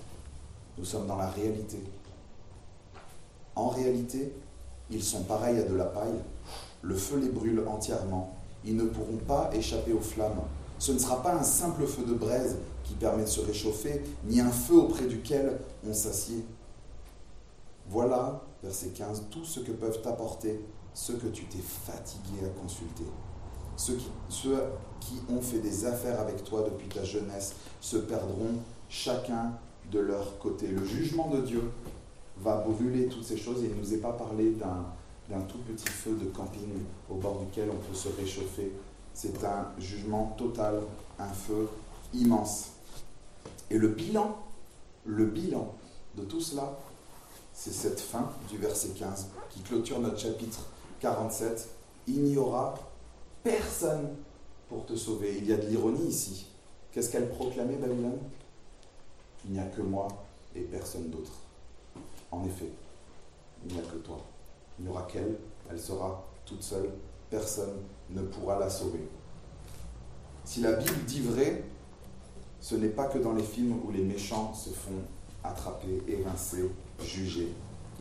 [0.78, 1.78] nous sommes dans la réalité.
[3.54, 4.32] En réalité,
[4.90, 6.18] ils sont pareils à de la paille.
[6.82, 8.36] Le feu les brûle entièrement.
[8.64, 10.42] Ils ne pourront pas échapper aux flammes.
[10.78, 14.40] Ce ne sera pas un simple feu de braise qui permet de se réchauffer, ni
[14.40, 15.58] un feu auprès duquel
[15.88, 16.44] on s'assied.
[17.88, 20.60] Voilà, verset 15, tout ce que peuvent t'apporter
[20.92, 23.04] ceux que tu t'es fatigué à consulter.
[23.76, 23.96] Ceux
[25.00, 28.54] qui, ont fait des affaires avec toi depuis ta jeunesse se perdront
[28.88, 29.52] chacun
[29.92, 30.66] de leur côté.
[30.68, 31.62] Le jugement de Dieu
[32.38, 36.16] va brûler toutes ces choses il ne nous est pas parlé d'un tout petit feu
[36.20, 36.68] de camping
[37.10, 38.72] au bord duquel on peut se réchauffer.
[39.16, 40.82] C'est un jugement total,
[41.18, 41.70] un feu
[42.12, 42.72] immense.
[43.70, 44.36] Et le bilan,
[45.06, 45.72] le bilan
[46.16, 46.78] de tout cela,
[47.54, 50.66] c'est cette fin du verset 15 qui clôture notre chapitre
[51.00, 51.66] 47.
[52.08, 52.74] Il n'y aura
[53.42, 54.16] personne
[54.68, 55.38] pour te sauver.
[55.38, 56.48] Il y a de l'ironie ici.
[56.92, 58.18] Qu'est-ce qu'elle proclamait, Babylone?
[59.46, 60.08] Il n'y a que moi
[60.54, 61.32] et personne d'autre.
[62.30, 62.68] En effet,
[63.64, 63.96] il n'y a que
[64.78, 65.38] il n'y aura qu'elle,
[65.70, 66.90] elle sera toute seule,
[67.30, 67.78] personne
[68.10, 69.08] ne pourra la sauver.
[70.44, 71.64] Si la Bible dit vrai,
[72.60, 75.02] ce n'est pas que dans les films où les méchants se font
[75.44, 76.70] attraper, évincer,
[77.04, 77.52] juger.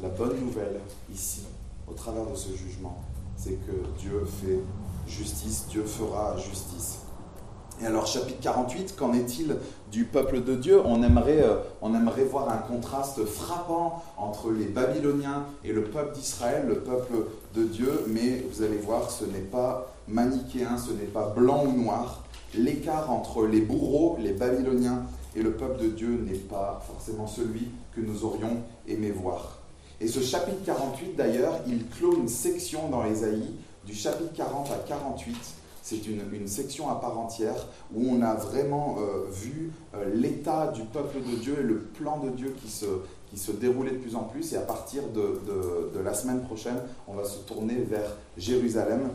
[0.01, 0.79] La bonne nouvelle
[1.13, 1.43] ici,
[1.87, 3.01] au travers de ce jugement,
[3.37, 4.59] c'est que Dieu fait
[5.07, 6.99] justice, Dieu fera justice.
[7.81, 9.57] Et alors chapitre 48, qu'en est-il
[9.91, 10.81] du peuple de Dieu?
[10.85, 16.15] On aimerait, euh, on aimerait voir un contraste frappant entre les Babyloniens et le peuple
[16.15, 17.13] d'Israël, le peuple
[17.53, 21.71] de Dieu, mais vous allez voir, ce n'est pas manichéen, ce n'est pas blanc ou
[21.71, 22.23] noir.
[22.53, 25.03] L'écart entre les bourreaux, les Babyloniens
[25.35, 29.59] et le peuple de Dieu n'est pas forcément celui que nous aurions aimé voir.
[29.99, 33.51] Et ce chapitre 48, d'ailleurs, il clôt une section dans Ésaïe,
[33.85, 35.35] du chapitre 40 à 48,
[35.85, 40.81] c'est une, section à part entière où on a vraiment euh, vu euh, l'état du
[40.81, 42.87] peuple de Dieu et le plan de Dieu qui se,
[43.29, 44.53] qui se déroulait de plus en plus.
[44.53, 49.09] Et à partir de, la semaine prochaine, on va se tourner vers Jérusalem.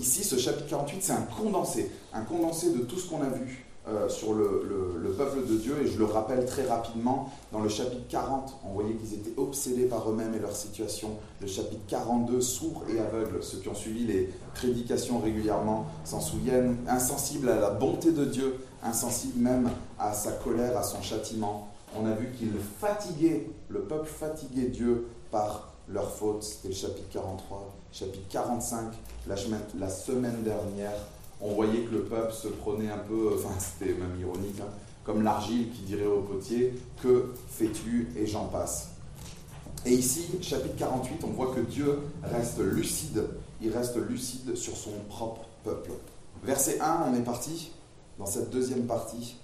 [0.00, 3.66] Ici, ce chapitre 48, c'est un condensé, un condensé de tout ce qu'on a vu
[3.88, 5.76] euh, sur le, peuple de Dieu.
[5.82, 9.86] Et je le rappelle très rapidement, dans le chapitre 40, on voyait qu'ils étaient obsédés
[9.86, 11.10] par eux-mêmes et leur situation.
[11.40, 16.76] Le chapitre 42, sourds et aveugles, ceux qui ont suivi les prédications régulièrement s'en souviennent,
[16.88, 21.68] insensibles à la bonté de Dieu, insensibles même à sa colère, à son châtiment.
[21.98, 26.42] On a vu qu'ils fatiguaient, le peuple fatiguait Dieu par leur faute.
[26.42, 27.77] C'était le chapitre 43.
[27.92, 28.92] Chapitre 45,
[29.26, 30.92] la semaine dernière,
[31.40, 34.68] on voyait que le peuple se prenait un peu, enfin c'était même ironique, hein,
[35.04, 38.08] comme l'argile qui dirait au potier, que fais-tu?
[38.16, 38.90] et j'en passe.
[39.86, 43.24] Et ici, chapitre 48, on voit que Dieu reste lucide,
[43.62, 45.92] il reste lucide sur son propre peuple.
[46.44, 47.72] Verset 1, on est parti
[48.18, 49.36] dans cette deuxième partie.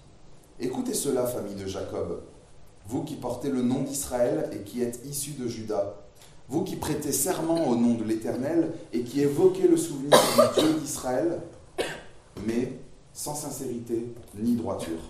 [0.60, 2.20] Écoutez cela, famille de Jacob,
[2.86, 6.03] vous qui portez le nom d'Israël et qui êtes issus de Juda,
[6.48, 10.74] vous qui prêtez serment au nom de l'Éternel et qui évoquez le souvenir du Dieu
[10.74, 11.40] d'Israël,
[12.46, 12.72] mais
[13.12, 15.00] sans sincérité ni droiture.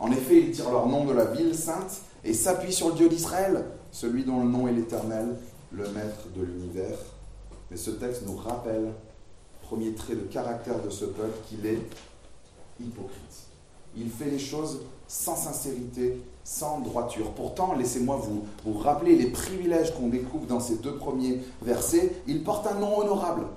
[0.00, 3.08] En effet, ils tirent leur nom de la ville sainte et s'appuient sur le Dieu
[3.08, 5.36] d'Israël, celui dont le nom est l'Éternel,
[5.72, 6.98] le Maître de l'univers.
[7.70, 8.92] Mais ce texte nous rappelle,
[9.62, 11.80] premier trait de caractère de ce peuple, qu'il est
[12.80, 13.46] hypocrite.
[13.96, 17.32] Il fait les choses sans sincérité, sans droiture.
[17.32, 18.22] Pourtant, laissez-moi
[18.64, 22.12] vous, rappeler les privilèges qu'on découvre dans ces deux premiers versets.
[22.28, 23.48] Il porte un nom honorable,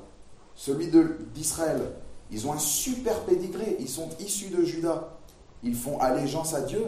[0.56, 0.90] celui
[1.36, 1.80] d'Israël,
[2.32, 5.16] ils ont un super pédigré, ils sont issus de Judas.
[5.62, 6.84] Ils font allégeance à Dieu.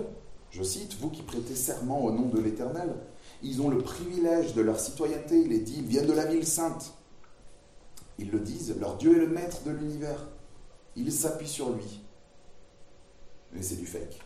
[0.49, 2.95] Je cite, vous qui prêtez serment au nom de l'Éternel.
[3.43, 6.47] Ils ont le privilège de leur citoyenneté, il est dit, ils viennent de la ville
[6.47, 6.95] sainte.
[8.17, 10.25] Ils le disent, leur Dieu est le maître de l'univers.
[10.95, 12.01] Ils s'appuient sur lui.
[13.53, 14.24] Mais c'est du fake.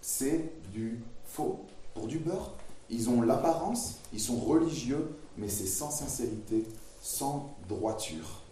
[0.00, 1.64] C'est du faux.
[1.94, 2.54] Pour du beurre,
[2.88, 6.64] ils ont l'apparence, ils sont religieux, mais c'est sans sincérité,
[7.02, 8.42] sans droiture.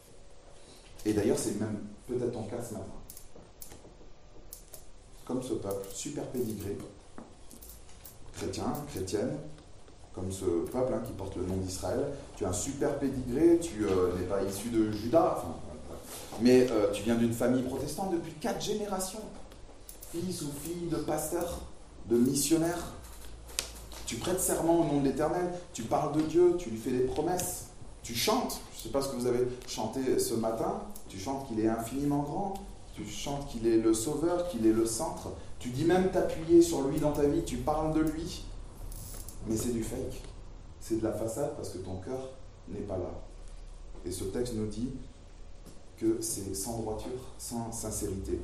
[1.04, 2.86] Et d'ailleurs, c'est même peut-être ton cas ce matin.
[5.24, 6.76] Comme ce peuple, super pédigré,
[8.32, 9.36] chrétien, chrétienne,
[10.14, 12.04] comme ce peuple hein, qui porte le nom d'Israël,
[12.36, 15.44] tu as un super pédigré, tu euh, n'es pas issu de Judas,
[16.40, 19.20] mais euh, tu viens d'une famille protestante depuis quatre générations,
[20.18, 21.60] fils ou fille de pasteurs,
[22.08, 22.92] de missionnaires.
[24.06, 27.04] Tu prêtes serment au nom de l'Éternel, tu parles de Dieu, tu lui fais des
[27.04, 27.66] promesses,
[28.02, 31.46] tu chantes, je ne sais pas ce que vous avez chanté ce matin, tu chantes
[31.46, 32.54] qu'il est infiniment grand,
[32.94, 35.28] tu chantes qu'il est le sauveur, qu'il est le centre,
[35.58, 38.44] tu dis même t'appuyer sur lui dans ta vie, tu parles de lui,
[39.46, 40.22] mais c'est du fake,
[40.80, 42.30] c'est de la façade parce que ton cœur
[42.68, 43.12] n'est pas là.
[44.06, 44.88] Et ce texte nous dit
[45.98, 48.40] que c'est sans droiture, sans sincérité.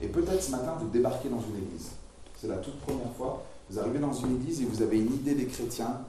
[0.00, 1.90] Et peut-être ce matin, vous débarquez dans une église.
[2.36, 3.44] C'est la toute première fois.
[3.70, 6.00] Vous arrivez dans une église et vous avez une idée des chrétiens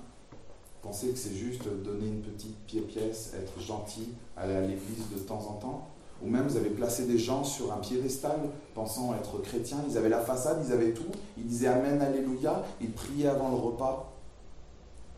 [0.81, 5.45] Pensez que c'est juste donner une petite pièce, être gentil, aller à l'église de temps
[5.49, 5.87] en temps
[6.23, 8.39] Ou même vous avez placé des gens sur un piédestal
[8.73, 12.91] pensant être chrétiens, ils avaient la façade, ils avaient tout, ils disaient Amen, Alléluia, ils
[12.91, 14.13] priaient avant le repas.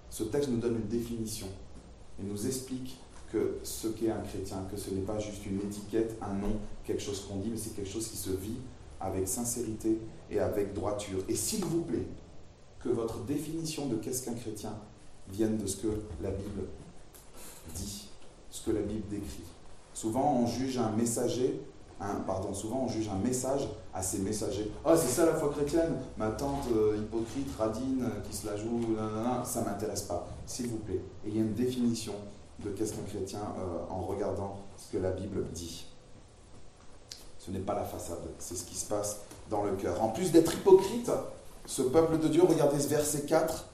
[0.09, 1.47] Ce texte nous donne une définition
[2.19, 2.97] et nous explique
[3.31, 7.01] que ce qu'est un chrétien, que ce n'est pas juste une étiquette, un nom, quelque
[7.01, 8.57] chose qu'on dit, mais c'est quelque chose qui se vit
[8.99, 9.97] avec sincérité
[10.29, 11.19] et avec droiture.
[11.29, 12.07] Et s'il vous plaît,
[12.79, 14.73] que votre définition de qu'est-ce qu'un chrétien
[15.29, 15.87] viennent de ce que
[16.21, 16.63] la Bible
[17.75, 18.09] dit,
[18.49, 19.43] ce que la Bible décrit.
[19.93, 21.61] Souvent, on juge un messager,
[22.25, 24.71] pardon, souvent on juge un message à ses messagers.
[24.83, 28.57] Ah, c'est ça la foi chrétienne Ma tante euh, hypocrite, radine, euh, qui se la
[28.57, 30.27] joue, ça ça m'intéresse pas.
[30.45, 31.01] S'il vous plaît.
[31.25, 32.13] Et il y a une définition
[32.63, 35.85] de qu'est-ce qu'un chrétien euh, en regardant ce que la Bible dit.
[37.39, 40.01] Ce n'est pas la façade, c'est ce qui se passe dans le cœur.
[40.03, 41.11] En plus d'être hypocrite,
[41.65, 43.67] ce peuple de Dieu, regardez ce verset 4,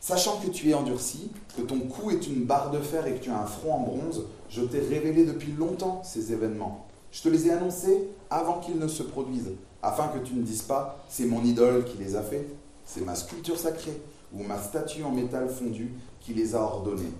[0.00, 3.22] Sachant que tu es endurci, que ton cou est une barre de fer et que
[3.22, 6.86] tu as un front en bronze, je t'ai révélé depuis longtemps ces événements.
[7.12, 9.52] Je te les ai annoncés avant qu'ils ne se produisent,
[9.82, 12.48] afin que tu ne dises pas c'est mon idole qui les a faits,
[12.86, 14.00] c'est ma sculpture sacrée
[14.32, 17.12] ou ma statue en métal fondu qui les a ordonnés.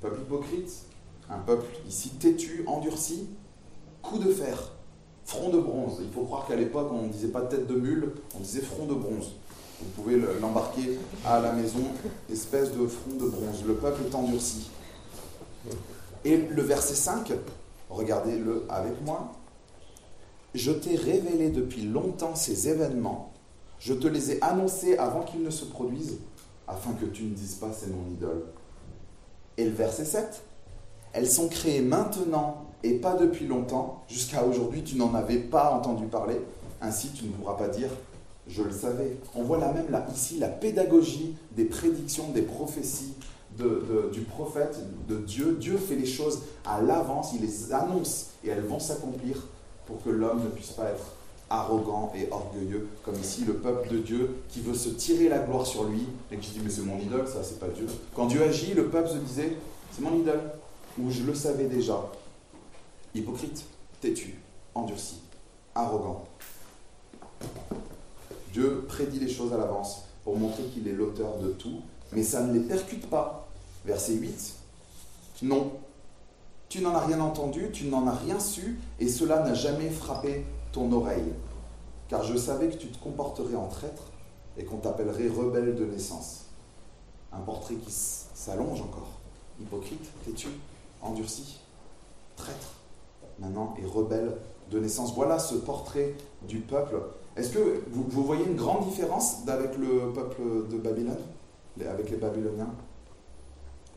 [0.00, 0.72] Peuple hypocrite,
[1.30, 3.28] un peuple ici têtu, endurci,
[4.02, 4.72] coup de fer,
[5.24, 5.98] front de bronze.
[6.02, 8.86] Il faut croire qu'à l'époque, on ne disait pas tête de mule, on disait front
[8.86, 9.32] de bronze.
[9.80, 11.80] Vous pouvez l'embarquer à la maison,
[12.32, 13.64] espèce de front de bronze.
[13.66, 14.70] Le peuple est endurci.
[16.24, 17.32] Et le verset 5,
[17.90, 19.32] regardez-le avec moi.
[20.54, 23.32] Je t'ai révélé depuis longtemps ces événements.
[23.80, 26.18] Je te les ai annoncés avant qu'ils ne se produisent,
[26.68, 28.44] afin que tu ne dises pas c'est mon idole.
[29.56, 30.42] Et le verset 7.
[31.12, 34.02] Elles sont créées maintenant et pas depuis longtemps.
[34.08, 36.40] Jusqu'à aujourd'hui, tu n'en avais pas entendu parler.
[36.80, 37.88] Ainsi, tu ne pourras pas dire
[38.46, 39.16] je le savais.
[39.34, 43.14] On voit là même là, ici la pédagogie des prédictions, des prophéties
[43.56, 45.56] du prophète, de Dieu.
[45.58, 49.46] Dieu fait les choses à l'avance, il les annonce et elles vont s'accomplir
[49.86, 51.14] pour que l'homme ne puisse pas être
[51.50, 55.66] arrogant et orgueilleux, comme ici le peuple de Dieu qui veut se tirer la gloire
[55.66, 57.86] sur lui et qui dit mais c'est mon idole, ça c'est pas Dieu.
[58.14, 59.56] Quand Dieu agit, le peuple se disait
[59.92, 60.40] c'est mon idole,
[60.98, 62.10] ou je le savais déjà.
[63.14, 63.64] Hypocrite,
[64.00, 64.34] têtu,
[64.74, 65.20] endurci,
[65.74, 66.24] arrogant.
[68.52, 71.80] Dieu prédit les choses à l'avance pour montrer qu'il est l'auteur de tout,
[72.12, 73.48] mais ça ne les percute pas.
[73.84, 74.54] Verset 8.
[75.42, 75.72] Non,
[76.68, 80.44] tu n'en as rien entendu, tu n'en as rien su, et cela n'a jamais frappé
[80.74, 81.32] ton oreille.
[82.08, 84.02] Car je savais que tu te comporterais en traître
[84.58, 86.46] et qu'on t'appellerait rebelle de naissance.
[87.32, 89.08] Un portrait qui s'allonge encore.
[89.60, 90.48] Hypocrite, têtu,
[91.00, 91.60] endurci,
[92.36, 92.74] traître,
[93.38, 94.36] maintenant, et rebelle
[94.70, 95.14] de naissance?
[95.14, 96.14] Voilà ce portrait
[96.46, 96.96] du peuple
[97.36, 101.18] est-ce que vous, voyez une grande différence avec le peuple de Babylone,
[101.80, 102.70] avec les Babyloniens?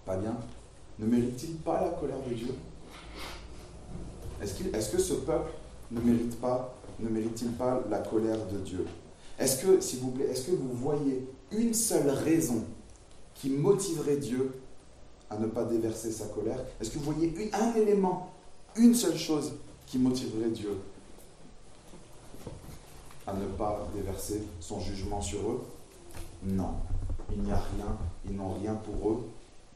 [0.06, 0.36] Pas bien.
[0.98, 2.56] Ne mérite-t-il pas la colère de Dieu?
[4.42, 5.52] Est-ce que ce peuple
[5.92, 8.86] ne mérite-t-il pas la colère de Dieu?
[9.40, 12.64] Est-ce que, s'il vous plaît, est-ce que vous voyez une seule raison
[13.36, 14.52] qui motiverait Dieu
[15.30, 16.60] à ne pas déverser sa colère?
[16.82, 18.32] Est-ce que vous voyez un élément,
[18.76, 19.54] une seule chose
[19.86, 20.78] qui motiverait Dieu
[23.28, 25.64] à ne pas déverser son jugement sur eux?
[26.44, 26.74] Non,
[27.32, 29.28] il n'y a rien, ils n'ont rien pour eux.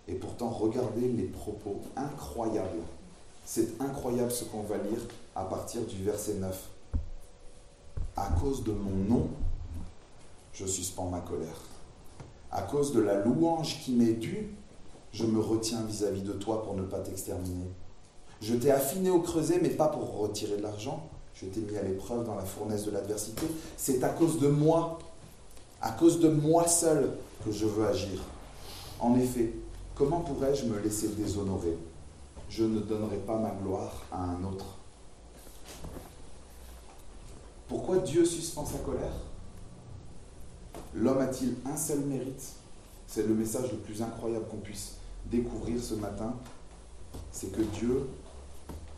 [0.08, 2.80] Et pourtant, regardez les propos incroyables.
[3.46, 5.00] C'est incroyable ce qu'on va lire
[5.36, 6.70] à partir du verset 9.
[8.16, 9.28] À cause de mon nom,
[10.54, 11.62] je suspends ma colère.
[12.52, 14.54] À cause de la louange qui m'est due,
[15.14, 17.70] je me retiens vis-à-vis de toi pour ne pas t'exterminer.
[18.42, 21.10] Je t'ai affiné au creuset, mais pas pour retirer de l'argent
[21.42, 23.48] je t'ai mis à l'épreuve dans la fournaise de l'adversité.
[23.78, 25.00] C'est à cause de moi,
[25.82, 27.12] à cause de moi seul
[27.44, 28.20] que je veux agir.
[29.00, 29.54] En effet,
[29.96, 31.78] comment pourrais-je me laisser déshonorer?
[32.52, 34.66] Je ne donnerai pas ma gloire à un autre.
[37.70, 39.14] Pourquoi Dieu suspend sa colère?
[40.94, 42.44] L'homme a-t-il un seul mérite?
[43.08, 44.96] C'est le message le plus incroyable qu'on puisse
[45.28, 46.36] découvrir ce matin.
[47.32, 48.10] C'est que Dieu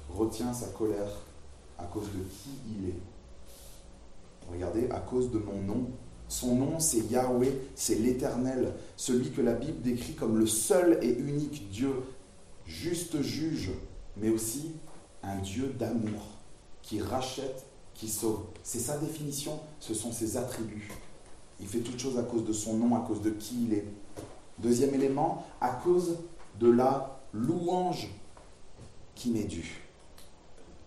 [0.10, 1.12] retient sa colère
[1.78, 3.00] à cause de qui il est.
[4.52, 5.92] Regardez, à cause de mon nom.
[6.28, 11.12] Son nom, c'est Yahweh, c'est l'Éternel, celui que la Bible décrit comme le seul et
[11.20, 11.94] unique Dieu,
[12.66, 13.72] juste juge,
[14.18, 14.72] mais aussi
[15.24, 16.22] un Dieu d'amour,
[16.82, 18.44] qui rachète, qui sauve.
[18.64, 20.92] C'est sa définition, ce sont ses attributs.
[21.60, 23.86] Il fait toutes choses à cause de son nom, à cause de qui il est.
[24.60, 26.18] Deuxième élément, à cause
[26.60, 28.10] de la louange
[29.16, 29.82] qui m'est due.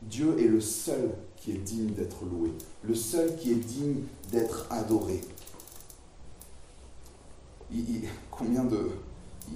[0.02, 2.50] Dieu est le seul qui est digne d'être loué,
[2.82, 5.20] le seul qui est digne d'être adoré.
[8.30, 8.90] Combien de,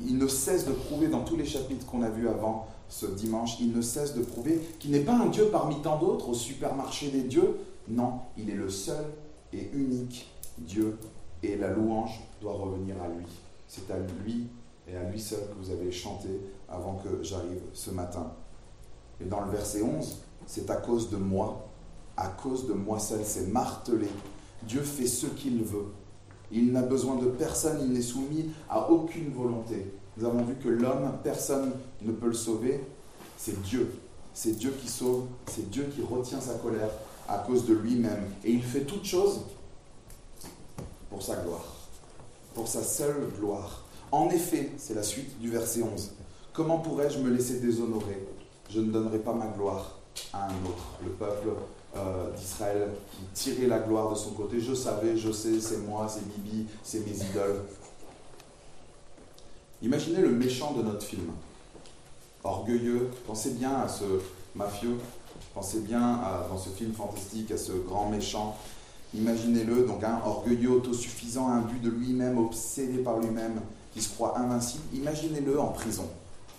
[0.07, 3.59] il ne cesse de prouver dans tous les chapitres qu'on a vus avant ce dimanche,
[3.61, 7.09] il ne cesse de prouver qu'il n'est pas un Dieu parmi tant d'autres au supermarché
[7.11, 7.57] des dieux.
[7.89, 9.05] Non, il est le seul
[9.53, 10.99] et unique Dieu
[11.43, 13.27] et la louange doit revenir à lui.
[13.69, 14.49] C'est à lui
[14.89, 16.29] et à lui seul que vous avez chanté
[16.69, 18.33] avant que j'arrive ce matin.
[19.21, 21.69] Et dans le verset 11, c'est à cause de moi,
[22.17, 24.09] à cause de moi seul, c'est martelé.
[24.65, 25.87] Dieu fait ce qu'il veut.
[26.53, 29.93] Il n'a besoin de personne, il n'est soumis à aucune volonté.
[30.17, 32.81] Nous avons vu que l'homme, personne ne peut le sauver,
[33.39, 33.91] c'est Dieu.
[34.35, 36.91] C'est Dieu qui sauve, c'est Dieu qui retient sa colère
[37.29, 38.25] à cause de lui-même.
[38.45, 39.41] Et il fait toute chose
[41.11, 41.77] pour sa gloire,
[42.55, 43.85] pour sa seule gloire.
[44.13, 46.13] En effet, c'est la suite du verset 11.
[46.53, 48.27] Comment pourrais-je me laisser déshonorer?
[48.69, 49.99] Je ne donnerai pas ma gloire
[50.33, 50.99] à un autre.
[51.05, 51.49] Le peuple
[51.97, 54.61] euh, d'Israël qui tirait la gloire de son côté.
[54.61, 57.63] Je savais, je sais, c'est moi, c'est Bibi, c'est mes idoles.
[59.83, 61.33] Imaginez le méchant de notre film.
[62.45, 64.05] Orgueilleux, pensez bien à ce
[64.55, 64.97] mafieux,
[65.55, 68.57] pensez bien dans ce film fantastique à ce grand méchant.
[69.13, 73.61] Imaginez-le, donc un orgueilleux, autosuffisant, but de lui-même, obsédé par lui-même,
[73.93, 74.85] qui se croit invincible.
[74.95, 76.09] Imaginez-le en prison.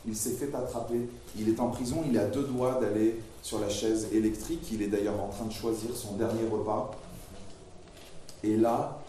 [0.06, 3.70] Il s'est fait attraper, il est en prison, il à deux doigts d'aller sur la
[3.70, 6.92] chaise électrique, il est d'ailleurs en train de choisir son dernier repas.
[8.44, 9.00] Et là,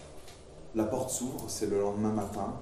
[0.75, 2.55] la porte s'ouvre, c'est le lendemain matin,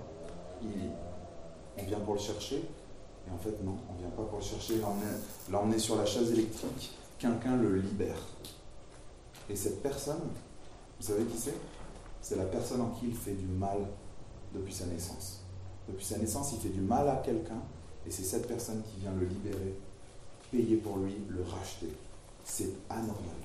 [0.63, 4.45] on vient pour le chercher, et en fait non, on ne vient pas pour le
[4.45, 4.81] chercher,
[5.51, 8.19] l'emmener sur la chaise électrique, quelqu'un le libère.
[9.49, 10.21] Et cette personne,
[11.01, 11.55] vous savez qui c'est?
[12.21, 13.79] C'est la personne en qui il fait du mal
[14.55, 15.41] depuis sa naissance.
[15.89, 17.63] Depuis sa naissance, il fait du mal à quelqu'un,
[18.07, 19.75] et c'est cette personne qui vient le libérer,
[20.51, 21.89] payer pour lui, le racheter.
[22.45, 23.37] C'est anormal.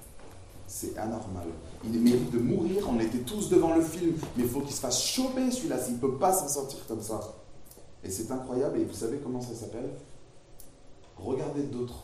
[0.67, 1.47] C'est anormal.
[1.83, 4.79] Il mérite de mourir, on était tous devant le film, mais il faut qu'il se
[4.79, 7.19] fasse choper celui-là, s'il ne peut pas s'en sortir comme ça.
[8.03, 9.89] Et c'est incroyable, et vous savez comment ça s'appelle?
[11.17, 12.03] Regardez d'autres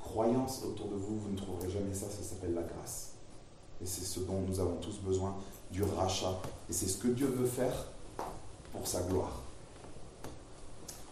[0.00, 3.10] croyances autour de vous, vous ne trouverez jamais ça, ça s'appelle la grâce.
[3.82, 5.34] Et c'est ce dont nous avons tous besoin,
[5.70, 6.40] du rachat.
[6.70, 7.86] Et c'est ce que Dieu veut faire
[8.72, 9.43] pour sa gloire.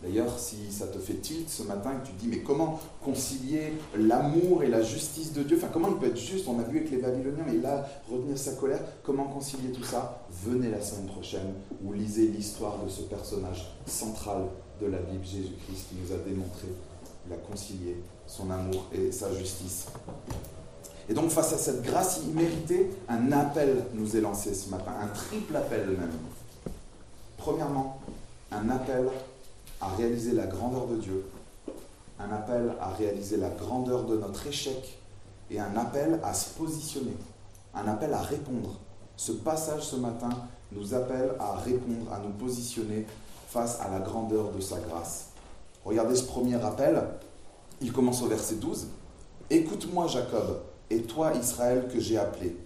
[0.03, 3.75] D'ailleurs, si ça te fait tilt ce matin que tu te dis, mais comment concilier
[3.97, 5.57] l'amour et la justice de Dieu?
[5.57, 6.49] Enfin, comment il peut être juste?
[6.49, 10.27] On a vu avec les Babyloniens, mais là, retenir sa colère, comment concilier tout ça?
[10.45, 14.47] Venez la semaine prochaine ou lisez l'histoire de ce personnage central
[14.81, 16.67] de la Bible, Jésus-Christ, qui nous a démontré,
[17.29, 19.87] il a concilié son amour et sa justice.
[21.09, 25.09] Et donc, face à cette grâce imméritée, un appel nous est lancé ce matin, un
[25.09, 26.11] triple appel même.
[27.37, 28.01] Premièrement,
[28.51, 29.09] un appel
[29.83, 31.25] à réaliser la grandeur de Dieu,
[32.21, 34.99] un appel à réaliser la grandeur de notre échec
[35.51, 37.17] et un appel à se positionner,
[37.75, 38.79] un appel à répondre.
[39.17, 40.31] Ce passage ce matin
[40.71, 43.07] nous appelle à répondre, à nous positionner
[43.49, 45.31] face à la grandeur de sa grâce.
[45.85, 47.03] Regardez ce premier appel,
[47.81, 48.87] il commence au verset 12.
[49.51, 52.57] Écoute-moi Jacob, et toi Israël que j'ai appelé.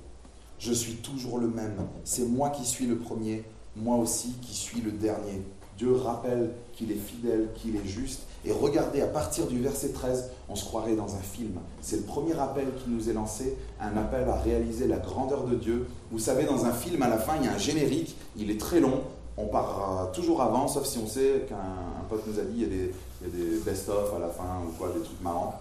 [0.59, 3.43] Je suis toujours le même, c'est moi qui suis le premier,
[3.75, 5.43] moi aussi qui suis le dernier.
[5.77, 8.23] Dieu rappelle qu'il est fidèle, qu'il est juste.
[8.45, 11.59] Et regardez, à partir du verset 13, on se croirait dans un film.
[11.81, 15.55] C'est le premier appel qui nous est lancé, un appel à réaliser la grandeur de
[15.55, 15.87] Dieu.
[16.11, 18.61] Vous savez, dans un film, à la fin, il y a un générique, il est
[18.61, 19.03] très long,
[19.37, 22.65] on part toujours avant, sauf si on sait qu'un pote nous a dit, il y
[22.65, 22.93] a des,
[23.29, 25.61] des best-of à la fin, ou quoi, des trucs marrants.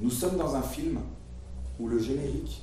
[0.00, 0.98] Nous sommes dans un film
[1.80, 2.62] où le générique,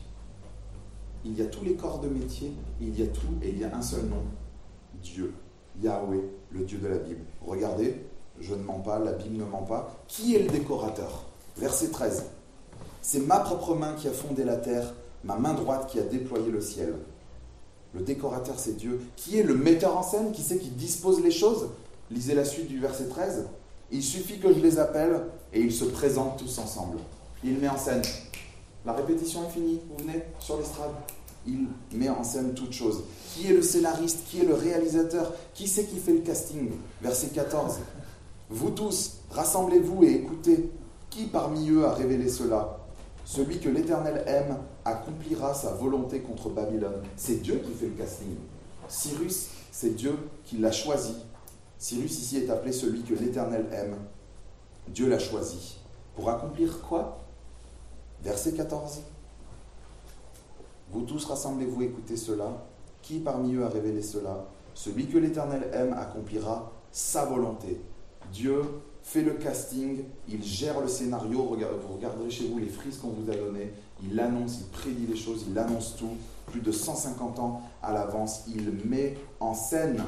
[1.26, 3.64] il y a tous les corps de métier, il y a tout, et il y
[3.64, 4.24] a un seul nom,
[5.02, 5.34] Dieu.
[5.82, 6.22] Yahweh,
[6.54, 7.22] le Dieu de la Bible.
[7.46, 7.96] Regardez,
[8.40, 9.96] je ne mens pas, la Bible ne ment pas.
[10.08, 11.26] Qui est le décorateur?
[11.58, 12.26] Verset 13.
[13.02, 16.50] C'est ma propre main qui a fondé la terre, ma main droite qui a déployé
[16.52, 16.96] le ciel.
[17.94, 19.02] Le décorateur, c'est Dieu.
[19.16, 20.32] Qui est le metteur en scène?
[20.32, 21.70] Qui c'est qui dispose les choses?
[22.10, 23.46] Lisez la suite du verset 13.
[23.92, 26.98] Il suffit que je les appelle et ils se présentent tous ensemble.
[27.44, 28.02] Il met en scène.
[28.86, 29.80] La répétition est finie.
[29.90, 30.92] Vous venez sur l'estrade
[31.46, 33.04] il met en scène toute chose.
[33.34, 34.20] Qui est le scénariste?
[34.28, 35.34] Qui est le réalisateur?
[35.54, 36.72] Qui c'est qui fait le casting?
[37.02, 37.80] Verset 14.
[38.50, 40.72] Vous tous, rassemblez-vous et écoutez.
[41.10, 42.80] Qui parmi eux a révélé cela?
[43.26, 47.02] Celui que l'Éternel aime accomplira sa volonté contre Babylone.
[47.16, 48.36] C'est Dieu qui fait le casting.
[48.88, 51.16] Cyrus, c'est Dieu qui l'a choisi.
[51.78, 53.96] Cyrus ici est appelé celui que l'Éternel aime.
[54.88, 55.78] Dieu l'a choisi.
[56.16, 57.20] Pour accomplir quoi?
[58.24, 59.00] Verset 14.
[60.94, 62.66] Vous tous rassemblez-vous, écoutez cela.
[63.02, 64.46] Qui parmi eux a révélé cela?
[64.76, 67.82] Celui que l'Éternel aime accomplira sa volonté.
[68.32, 68.62] Dieu
[69.02, 71.40] fait le casting, il gère le scénario.
[71.40, 73.72] Vous regarderez chez vous les frises qu'on vous a données.
[74.04, 76.16] Il annonce, il prédit les choses, il annonce tout.
[76.52, 80.04] Plus de 150 ans à l'avance, il met en scène.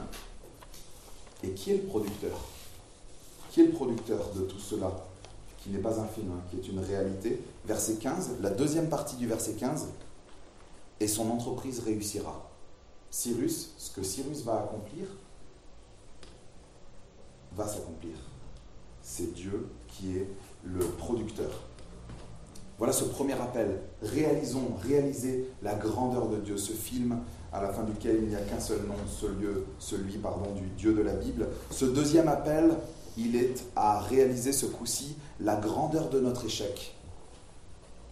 [1.44, 2.40] Et qui est le producteur?
[3.50, 4.92] Qui est le producteur de tout cela?
[5.58, 7.42] Qui n'est pas un film, hein, qui est une réalité.
[7.66, 9.88] Verset 15, la deuxième partie du verset 15
[11.00, 12.50] et son entreprise réussira.
[13.10, 15.08] Cyrus, ce que Cyrus va accomplir,
[17.56, 18.18] va s'accomplir.
[19.02, 20.28] C'est Dieu qui est
[20.64, 21.52] le producteur.
[22.78, 23.80] Voilà ce premier appel.
[24.02, 26.58] Réalisons, réalisez la grandeur de Dieu.
[26.58, 27.20] Ce film
[27.54, 30.68] à la fin duquel il n'y a qu'un seul nom, ce lieu, celui pardon, du
[30.78, 31.48] Dieu de la Bible.
[31.72, 32.76] Ce deuxième appel,
[33.18, 36.96] il est à réaliser ce coup-ci la grandeur de notre échec.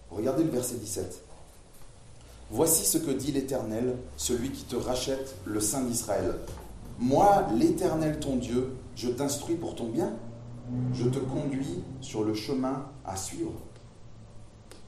[0.10, 1.24] Regardez le verset 17.
[2.56, 6.36] Voici ce que dit l'Éternel, celui qui te rachète, le Saint d'Israël.
[7.00, 10.14] Moi, l'Éternel ton Dieu, je t'instruis pour ton bien.
[10.94, 13.54] Je te conduis sur le chemin à suivre.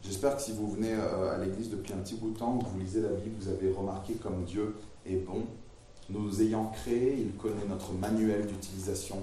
[0.03, 2.65] J'espère que si vous venez euh, à l'église depuis un petit bout de temps, que
[2.65, 4.75] vous lisez la Bible, vous avez remarqué comme Dieu
[5.07, 5.41] est bon,
[6.11, 9.17] Nous ayant créé, il connaît notre manuel d'utilisation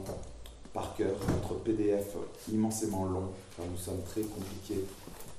[0.74, 2.16] par cœur, notre PDF
[2.52, 4.84] immensément long, car nous sommes très compliqués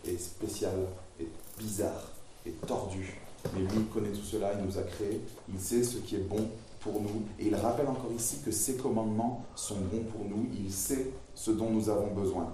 [0.06, 0.88] et spécial
[1.20, 1.28] et
[1.60, 2.13] bizarre
[2.46, 3.20] et tordu.
[3.54, 5.22] Mais lui, il connaît tout cela, il nous a créés,
[5.54, 7.24] il sait ce qui est bon pour nous.
[7.40, 11.52] Et il rappelle encore ici que ses commandements sont bons pour nous, il sait ce
[11.52, 12.54] dont nous avons besoin.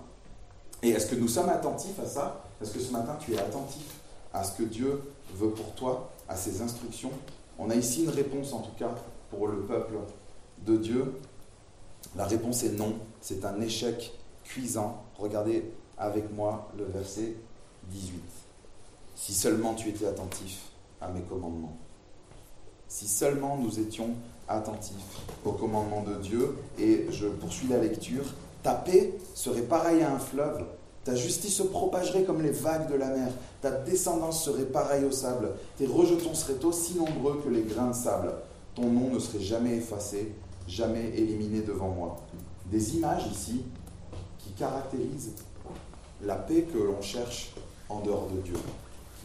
[0.82, 2.44] Et est-ce que nous sommes attentifs à ça?
[2.62, 4.00] Est-ce que ce matin tu es attentif
[4.34, 5.02] à ce que Dieu
[5.36, 7.12] veut pour toi, à ses instructions
[7.58, 8.94] On a ici une réponse en tout cas
[9.30, 9.96] pour le peuple
[10.66, 11.14] de Dieu.
[12.16, 14.14] La réponse est non, c'est un échec
[14.44, 15.04] cuisant.
[15.18, 15.66] Regardez
[15.98, 17.36] avec moi le verset
[17.90, 18.22] 18.
[19.20, 20.62] Si seulement tu étais attentif
[21.02, 21.78] à mes commandements.
[22.88, 24.12] Si seulement nous étions
[24.48, 24.96] attentifs
[25.44, 28.24] aux commandements de Dieu, et je poursuis la lecture,
[28.64, 30.64] ta paix serait pareille à un fleuve,
[31.04, 33.28] ta justice se propagerait comme les vagues de la mer,
[33.62, 37.96] ta descendance serait pareille au sable, tes rejetons seraient aussi nombreux que les grains de
[37.96, 38.32] sable,
[38.74, 40.32] ton nom ne serait jamais effacé,
[40.66, 42.16] jamais éliminé devant moi.
[42.68, 43.64] Des images ici
[44.38, 45.34] qui caractérisent
[46.22, 47.54] la paix que l'on cherche
[47.90, 48.56] en dehors de Dieu,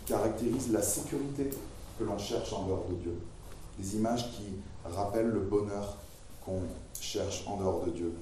[0.07, 1.50] caractérisent la sécurité
[1.98, 3.16] que l'on cherche en dehors de Dieu.
[3.78, 4.44] Des images qui
[4.84, 5.96] rappellent le bonheur
[6.44, 6.61] qu'on
[7.00, 8.12] cherche en dehors de Dieu.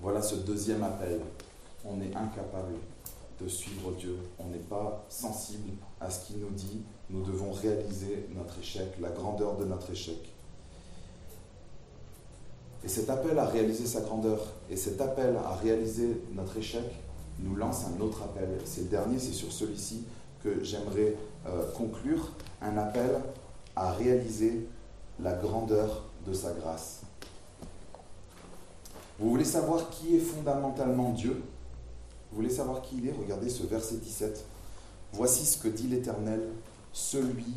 [0.00, 1.20] Voilà ce deuxième appel.
[1.84, 2.74] On est incapable
[3.40, 4.16] de suivre Dieu.
[4.38, 5.70] On n'est pas sensible
[6.00, 6.82] à ce qu'il nous dit.
[7.10, 10.32] Nous devons réaliser notre échec, la grandeur de notre échec.
[12.84, 16.84] Et cet appel à réaliser sa grandeur et cet appel à réaliser notre échec
[17.38, 18.48] nous lance un autre appel.
[18.64, 20.04] C'est le dernier, c'est sur celui-ci
[20.42, 21.14] que j'aimerais
[21.46, 22.32] euh, conclure.
[22.60, 23.10] Un appel
[23.74, 24.66] à réaliser
[25.20, 27.00] la grandeur de sa grâce.
[29.18, 31.42] Vous voulez savoir qui est fondamentalement Dieu?
[32.30, 33.14] Vous voulez savoir qui il est?
[33.18, 34.44] Regardez ce verset 17.
[35.12, 36.40] Voici ce que dit l'Éternel,
[36.92, 37.54] celui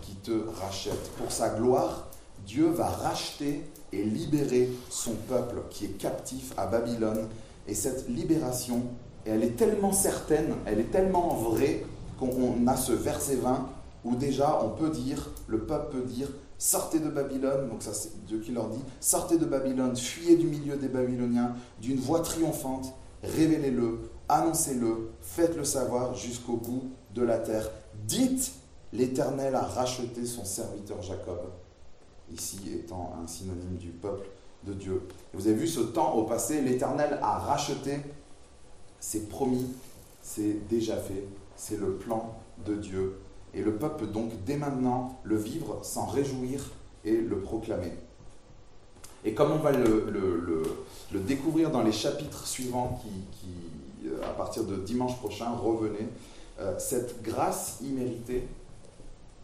[0.00, 1.10] qui te rachète.
[1.18, 2.08] Pour sa gloire,
[2.46, 3.62] Dieu va racheter
[3.92, 7.28] et libérer son peuple qui est captif à Babylone.
[7.68, 8.82] Et cette libération,
[9.24, 11.84] elle est tellement certaine, elle est tellement vraie
[12.18, 13.68] qu'on a ce verset 20
[14.04, 18.24] où déjà on peut dire, le peuple peut dire, sortez de Babylone, donc ça c'est
[18.26, 22.94] Dieu qui leur dit, sortez de Babylone, fuyez du milieu des Babyloniens d'une voix triomphante,
[23.22, 27.70] révélez-le, annoncez-le, faites-le savoir jusqu'au bout de la terre.
[28.06, 28.52] Dites,
[28.92, 31.40] l'Éternel a racheté son serviteur Jacob,
[32.32, 34.26] ici étant un synonyme du peuple
[34.66, 35.02] de Dieu.
[35.32, 38.00] Vous avez vu ce temps au passé, l'Éternel a racheté,
[39.00, 39.66] c'est promis,
[40.22, 41.24] c'est déjà fait,
[41.56, 42.34] c'est le plan
[42.64, 43.18] de Dieu
[43.54, 46.70] et le peuple peut donc dès maintenant le vivre, s'en réjouir
[47.04, 47.92] et le proclamer.
[49.24, 50.62] Et comme on va le,
[51.12, 56.08] découvrir dans les chapitres suivants qui, euh, à partir de dimanche prochain, revenez,
[56.60, 58.46] euh, cette grâce imméritée,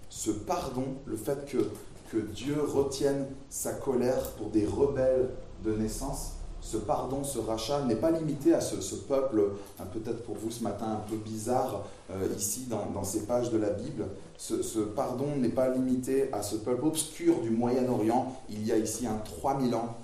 [0.09, 1.71] ce pardon, le fait que,
[2.11, 5.31] que Dieu retienne sa colère pour des rebelles
[5.65, 6.33] de naissance,
[6.63, 10.63] ce pardon, ce rachat n'est pas limité à ce, peuple, hein, peut-être pour vous ce
[10.63, 14.07] matin un peu bizarre, euh, ici dans, ces pages de la Bible.
[14.37, 19.07] Ce, pardon n'est pas limité à ce peuple obscur du Moyen-Orient, il y a ici
[19.07, 19.97] un 3000 ans.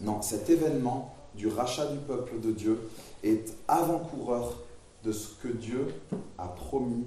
[0.00, 2.78] Non, cet événement du rachat du peuple de Dieu
[3.24, 4.54] est avant-coureur
[5.04, 5.88] de ce que Dieu
[6.38, 7.04] a promis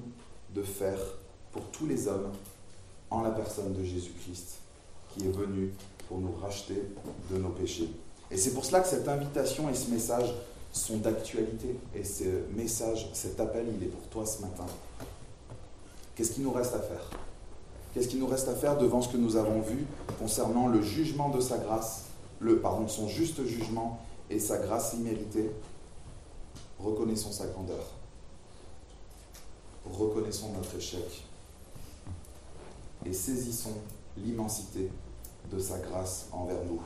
[0.53, 0.99] de faire
[1.51, 2.32] pour tous les hommes
[3.10, 4.60] en la personne de Jésus-Christ,
[5.10, 5.72] qui est venu
[6.07, 6.82] pour nous racheter
[7.32, 7.89] de nos péchés.
[8.32, 10.34] Et c'est pour cela que cette invitation et ce message
[10.71, 11.80] sont d'actualité.
[11.95, 12.23] Et ce
[12.55, 14.65] message, cet appel, il est pour toi ce matin.
[16.15, 17.09] Qu'est-ce qu'il nous reste à faire?
[17.93, 19.86] Qu'est-ce qu'il nous reste à faire devant ce que nous avons vu
[20.19, 22.05] concernant le jugement de sa grâce,
[22.39, 23.99] le, pardon, son juste jugement
[24.30, 25.49] et sa grâce imméritée
[26.80, 27.84] Reconnaissons sa grandeur.
[29.86, 31.25] Reconnaissons notre échec.
[33.05, 33.73] Et saisissons
[34.17, 34.89] l'immensité
[35.51, 36.82] de sa grâce envers nous.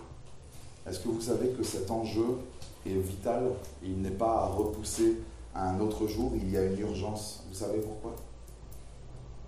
[0.87, 2.37] Est-ce que vous savez que cet enjeu
[2.85, 3.51] est vital
[3.83, 5.17] Il n'est pas à repousser
[5.55, 7.43] à un autre jour, il y a une urgence.
[7.47, 8.15] Vous savez pourquoi?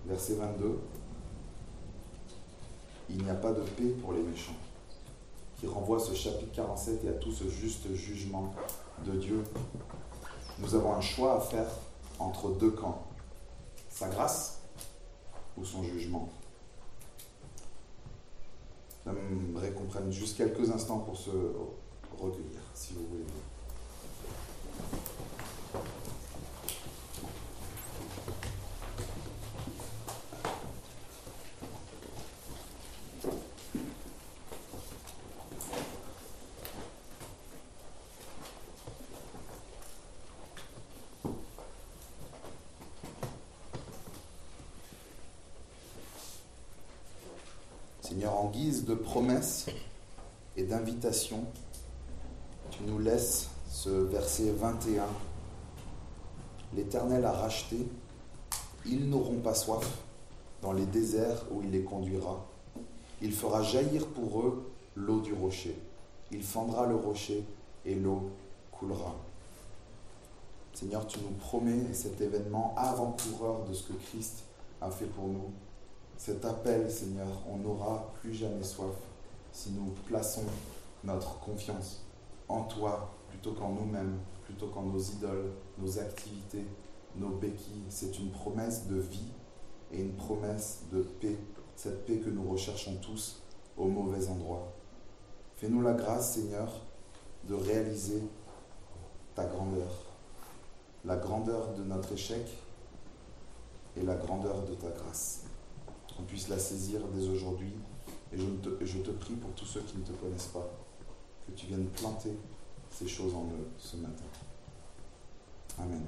[0.06, 0.78] Verset 22.
[3.10, 4.56] Il n'y a pas de paix pour les méchants.
[5.58, 8.54] Qui renvoie ce chapitre 47 et à tout ce juste jugement
[9.04, 9.42] de Dieu.
[10.58, 11.66] Nous avons un choix à faire
[12.18, 13.02] entre deux camps.
[13.90, 14.60] Sa grâce
[15.56, 16.28] ou son jugement?
[19.06, 21.30] J'aimerais qu'on prenne juste quelques instants pour se
[22.18, 23.24] recueillir, si vous voulez.
[48.16, 49.66] Seigneur, en guise de promesse
[50.56, 51.44] et d'invitation,
[52.70, 55.04] tu nous laisses ce verset 21.
[56.74, 57.76] L'Éternel a racheté,
[58.86, 59.86] ils n'auront pas soif
[60.62, 62.42] dans les déserts où il les conduira.
[63.20, 65.76] Il fera jaillir pour eux l'eau du rocher.
[66.32, 67.44] Il fendra le rocher
[67.84, 68.30] et l'eau
[68.72, 69.14] coulera.
[70.72, 74.44] Seigneur, tu nous promets cet événement avant-coureur de ce que Christ
[74.80, 75.50] a fait pour nous.
[76.16, 78.94] Cet appel, Seigneur, on n'aura plus jamais soif
[79.52, 80.44] si nous plaçons
[81.04, 82.04] notre confiance
[82.48, 86.66] en toi plutôt qu'en nous-mêmes, plutôt qu'en nos idoles, nos activités,
[87.16, 87.84] nos béquilles.
[87.90, 89.30] C'est une promesse de vie
[89.92, 91.36] et une promesse de paix,
[91.76, 93.42] cette paix que nous recherchons tous
[93.76, 94.72] au mauvais endroit.
[95.56, 96.68] Fais-nous la grâce, Seigneur,
[97.44, 98.22] de réaliser
[99.34, 99.90] ta grandeur,
[101.04, 102.46] la grandeur de notre échec
[103.96, 105.44] et la grandeur de ta grâce
[106.16, 107.72] qu'on puisse la saisir dès aujourd'hui.
[108.32, 110.68] Et je te, prie pour tous ceux qui ne te connaissent pas,
[111.46, 112.32] que tu viennes planter
[112.90, 114.24] ces choses en eux ce matin.
[115.78, 116.02] Amen.